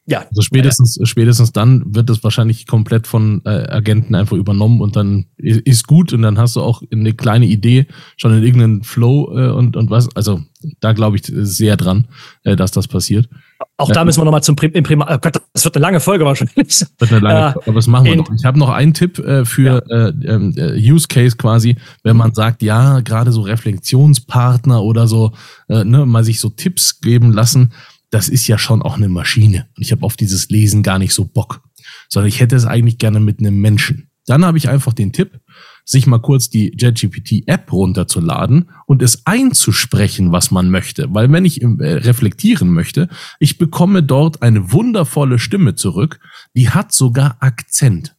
Ja. 0.04 0.24
Also 0.28 0.42
spätestens, 0.42 0.96
ja. 0.96 1.06
spätestens 1.06 1.52
dann 1.52 1.94
wird 1.94 2.10
das 2.10 2.24
wahrscheinlich 2.24 2.66
komplett 2.66 3.06
von 3.06 3.40
äh, 3.44 3.50
Agenten 3.50 4.14
einfach 4.16 4.36
übernommen 4.36 4.80
und 4.80 4.96
dann 4.96 5.26
ist 5.36 5.86
gut 5.86 6.12
und 6.12 6.22
dann 6.22 6.38
hast 6.38 6.56
du 6.56 6.60
auch 6.60 6.82
eine 6.92 7.14
kleine 7.14 7.46
Idee 7.46 7.86
schon 8.16 8.36
in 8.36 8.42
irgendeinen 8.42 8.82
Flow 8.82 9.32
äh, 9.36 9.50
und, 9.50 9.76
und 9.76 9.90
was. 9.90 10.14
Also 10.16 10.42
da 10.80 10.92
glaube 10.92 11.16
ich 11.16 11.22
sehr 11.24 11.76
dran, 11.76 12.08
äh, 12.42 12.56
dass 12.56 12.72
das 12.72 12.88
passiert. 12.88 13.28
Auch 13.76 13.90
da 13.92 14.04
müssen 14.04 14.20
wir 14.20 14.24
nochmal 14.24 14.42
zum 14.42 14.56
Prim 14.56 14.72
im 14.72 14.82
Primar. 14.82 15.08
Oh 15.08 15.18
Gott, 15.18 15.40
das 15.52 15.64
wird 15.64 15.76
eine 15.76 15.82
lange 15.82 16.00
Folge 16.00 16.24
wahrscheinlich. 16.24 16.56
Wird 16.98 17.12
eine 17.12 17.20
lange 17.20 17.38
äh, 17.38 17.52
Folge, 17.52 17.68
aber 17.68 17.76
das 17.76 17.86
machen 17.86 18.04
wir 18.06 18.16
noch. 18.16 18.30
Ich 18.36 18.44
habe 18.44 18.58
noch 18.58 18.70
einen 18.70 18.94
Tipp 18.94 19.20
äh, 19.20 19.44
für 19.44 19.84
ja. 19.88 20.08
äh, 20.08 20.12
ähm, 20.26 20.54
äh, 20.56 20.92
Use 20.92 21.06
Case 21.06 21.36
quasi, 21.36 21.76
wenn 22.02 22.16
man 22.16 22.34
sagt, 22.34 22.62
ja, 22.62 23.00
gerade 23.00 23.30
so 23.30 23.42
Reflexionspartner 23.42 24.82
oder 24.82 25.06
so, 25.06 25.32
äh, 25.68 25.84
ne, 25.84 26.06
mal 26.06 26.24
sich 26.24 26.40
so 26.40 26.48
Tipps 26.48 27.00
geben 27.00 27.32
lassen 27.32 27.72
das 28.12 28.28
ist 28.28 28.46
ja 28.46 28.58
schon 28.58 28.82
auch 28.82 28.96
eine 28.96 29.08
Maschine. 29.08 29.68
Und 29.76 29.82
ich 29.82 29.90
habe 29.90 30.04
auf 30.04 30.16
dieses 30.16 30.50
Lesen 30.50 30.82
gar 30.82 30.98
nicht 30.98 31.14
so 31.14 31.24
Bock, 31.24 31.62
sondern 32.08 32.28
ich 32.28 32.40
hätte 32.40 32.54
es 32.54 32.66
eigentlich 32.66 32.98
gerne 32.98 33.18
mit 33.18 33.40
einem 33.40 33.58
Menschen. 33.60 34.10
Dann 34.26 34.44
habe 34.44 34.58
ich 34.58 34.68
einfach 34.68 34.92
den 34.92 35.12
Tipp, 35.12 35.40
sich 35.84 36.06
mal 36.06 36.20
kurz 36.20 36.48
die 36.48 36.76
JetGPT-App 36.78 37.72
runterzuladen 37.72 38.70
und 38.86 39.02
es 39.02 39.26
einzusprechen, 39.26 40.30
was 40.30 40.52
man 40.52 40.70
möchte. 40.70 41.12
Weil 41.12 41.32
wenn 41.32 41.44
ich 41.44 41.62
äh, 41.62 41.66
reflektieren 41.68 42.70
möchte, 42.70 43.08
ich 43.40 43.58
bekomme 43.58 44.02
dort 44.02 44.42
eine 44.42 44.72
wundervolle 44.72 45.40
Stimme 45.40 45.74
zurück, 45.74 46.20
die 46.54 46.68
hat 46.68 46.92
sogar 46.92 47.38
Akzent. 47.40 48.14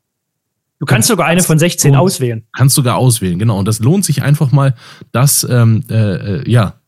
Du 0.84 0.86
kannst 0.86 1.08
sogar 1.08 1.28
eine 1.28 1.42
von 1.42 1.58
16 1.58 1.96
auswählen. 1.96 2.44
Kannst 2.52 2.76
sogar 2.76 2.98
auswählen, 2.98 3.40
genau. 3.40 3.58
Und 3.58 3.70
das 3.70 3.80
lohnt 3.80 4.04
sich 4.04 4.22
einfach 4.22 4.52
mal, 4.52 4.76
dass, 5.14 5.48
ähm, 5.50 5.86
äh, 5.90 5.96
äh 6.42 6.52
ja, 6.52 6.82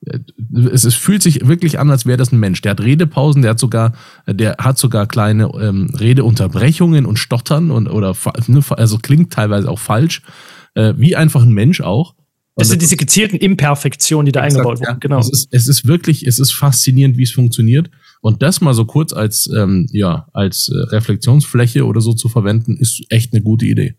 es, 0.70 0.84
es 0.84 0.96
fühlt 0.96 1.24
sich 1.24 1.48
wirklich 1.48 1.80
an, 1.80 1.90
als 1.90 2.06
wäre 2.06 2.18
das 2.18 2.34
ein 2.34 2.40
Mensch. 2.42 2.60
Der 2.60 2.72
hat 2.72 2.82
Redepausen, 2.82 3.42
der 3.42 3.52
hat 3.52 3.60
sogar, 3.60 3.94
der 4.28 4.58
hat 4.60 4.78
sogar 4.78 5.08
kleine 5.08 5.46
ähm, 5.46 5.94
Redeunterbrechungen 5.98 7.06
und 7.06 7.20
Stottern 7.20 7.72
und 7.72 7.88
oder 7.88 8.14
ne, 8.48 8.60
also 8.72 8.98
klingt 8.98 9.32
teilweise 9.32 9.72
auch 9.72 9.80
falsch, 9.80 10.24
äh, 10.74 10.94
wie 10.98 11.16
einfach 11.16 11.44
ein 11.44 11.54
Mensch 11.54 11.80
auch. 11.80 12.16
Das 12.58 12.68
sind 12.68 12.82
diese 12.82 12.98
gezielten 12.98 13.38
Imperfektionen, 13.38 14.26
die 14.26 14.34
da 14.34 14.46
exakt, 14.46 14.66
eingebaut 14.66 14.86
wurden. 14.86 15.00
Genau. 15.00 15.20
Es 15.20 15.32
ist, 15.32 15.48
es 15.52 15.70
ist 15.70 15.88
wirklich, 15.88 16.28
es 16.28 16.38
ist 16.40 16.52
faszinierend, 16.54 17.16
wie 17.16 17.24
es 17.24 17.32
funktioniert. 17.32 17.90
Und 18.26 18.42
das 18.42 18.60
mal 18.60 18.74
so 18.74 18.86
kurz 18.86 19.14
als, 19.14 19.48
ähm, 19.56 19.88
ja, 19.92 20.28
als 20.34 20.70
äh, 20.70 20.78
Reflexionsfläche 20.78 21.86
oder 21.86 22.02
so 22.02 22.14
zu 22.14 22.28
verwenden, 22.28 22.76
ist 22.78 23.04
echt 23.10 23.34
eine 23.34 23.44
gute 23.44 23.66
Idee 23.66 23.96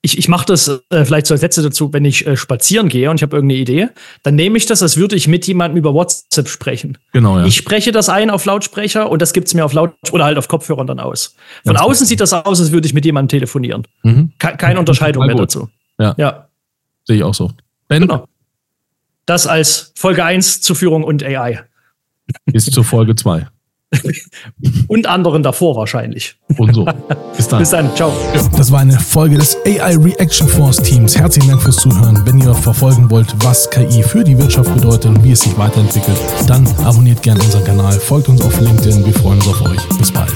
ich, 0.00 0.16
ich 0.16 0.28
mache 0.28 0.46
das 0.46 0.68
äh, 0.68 1.04
vielleicht 1.04 1.26
so 1.26 1.34
als 1.34 1.42
letzte 1.42 1.62
dazu, 1.62 1.92
wenn 1.92 2.04
ich 2.04 2.26
äh, 2.26 2.36
spazieren 2.36 2.88
gehe 2.88 3.10
und 3.10 3.16
ich 3.16 3.22
habe 3.22 3.36
irgendeine 3.36 3.60
Idee, 3.60 3.88
dann 4.22 4.36
nehme 4.36 4.56
ich 4.56 4.66
das, 4.66 4.82
als 4.82 4.96
würde 4.96 5.16
ich 5.16 5.26
mit 5.26 5.46
jemandem 5.46 5.76
über 5.76 5.92
WhatsApp 5.92 6.48
sprechen. 6.48 6.98
Genau, 7.12 7.38
ja. 7.38 7.46
Ich 7.46 7.56
spreche 7.56 7.90
das 7.90 8.08
ein 8.08 8.30
auf 8.30 8.44
Lautsprecher 8.44 9.10
und 9.10 9.20
das 9.20 9.32
gibt 9.32 9.48
es 9.48 9.54
mir 9.54 9.64
auf 9.64 9.72
Laut 9.72 9.94
oder 10.12 10.24
halt 10.24 10.38
auf 10.38 10.46
Kopfhörern 10.46 10.86
dann 10.86 11.00
aus. 11.00 11.34
Von 11.64 11.74
Ganz 11.74 11.84
außen 11.84 12.04
gut. 12.04 12.08
sieht 12.08 12.20
das 12.20 12.32
aus, 12.32 12.60
als 12.60 12.70
würde 12.70 12.86
ich 12.86 12.94
mit 12.94 13.04
jemandem 13.04 13.28
telefonieren. 13.40 13.86
Mhm. 14.04 14.32
Ke 14.38 14.56
keine 14.56 14.78
Unterscheidung 14.78 15.26
mehr 15.26 15.34
dazu. 15.34 15.68
Ja. 15.98 16.14
ja. 16.16 16.48
Sehe 17.04 17.16
ich 17.16 17.22
auch 17.24 17.34
so. 17.34 17.50
Ben? 17.88 18.02
Genau. 18.02 18.26
Das 19.26 19.46
als 19.46 19.92
Folge 19.96 20.24
1 20.24 20.60
zur 20.60 20.76
Führung 20.76 21.02
und 21.02 21.24
AI. 21.24 21.64
Bis 22.46 22.66
zur 22.66 22.84
Folge 22.84 23.16
2 23.16 23.48
und 24.88 25.06
anderen 25.06 25.42
davor 25.42 25.76
wahrscheinlich. 25.76 26.36
Und 26.56 26.74
so. 26.74 26.84
Bis 27.36 27.48
dann. 27.48 27.58
Bis 27.58 27.70
dann. 27.70 27.96
Ciao. 27.96 28.12
Das 28.56 28.70
war 28.70 28.80
eine 28.80 28.98
Folge 28.98 29.38
des 29.38 29.56
AI 29.64 29.96
Reaction 29.96 30.46
Force 30.46 30.76
Teams. 30.78 31.16
Herzlichen 31.18 31.48
Dank 31.48 31.62
fürs 31.62 31.76
Zuhören. 31.76 32.20
Wenn 32.24 32.38
ihr 32.40 32.54
verfolgen 32.54 33.10
wollt, 33.10 33.34
was 33.44 33.70
KI 33.70 34.02
für 34.02 34.24
die 34.24 34.38
Wirtschaft 34.38 34.74
bedeutet 34.74 35.06
und 35.06 35.24
wie 35.24 35.32
es 35.32 35.40
sich 35.40 35.56
weiterentwickelt, 35.56 36.18
dann 36.46 36.66
abonniert 36.84 37.22
gerne 37.22 37.40
unseren 37.42 37.64
Kanal, 37.64 37.92
folgt 37.94 38.28
uns 38.28 38.42
auf 38.42 38.60
LinkedIn. 38.60 39.06
Wir 39.06 39.14
freuen 39.14 39.38
uns 39.38 39.48
auf 39.48 39.62
euch. 39.62 39.98
Bis 39.98 40.12
bald. 40.12 40.34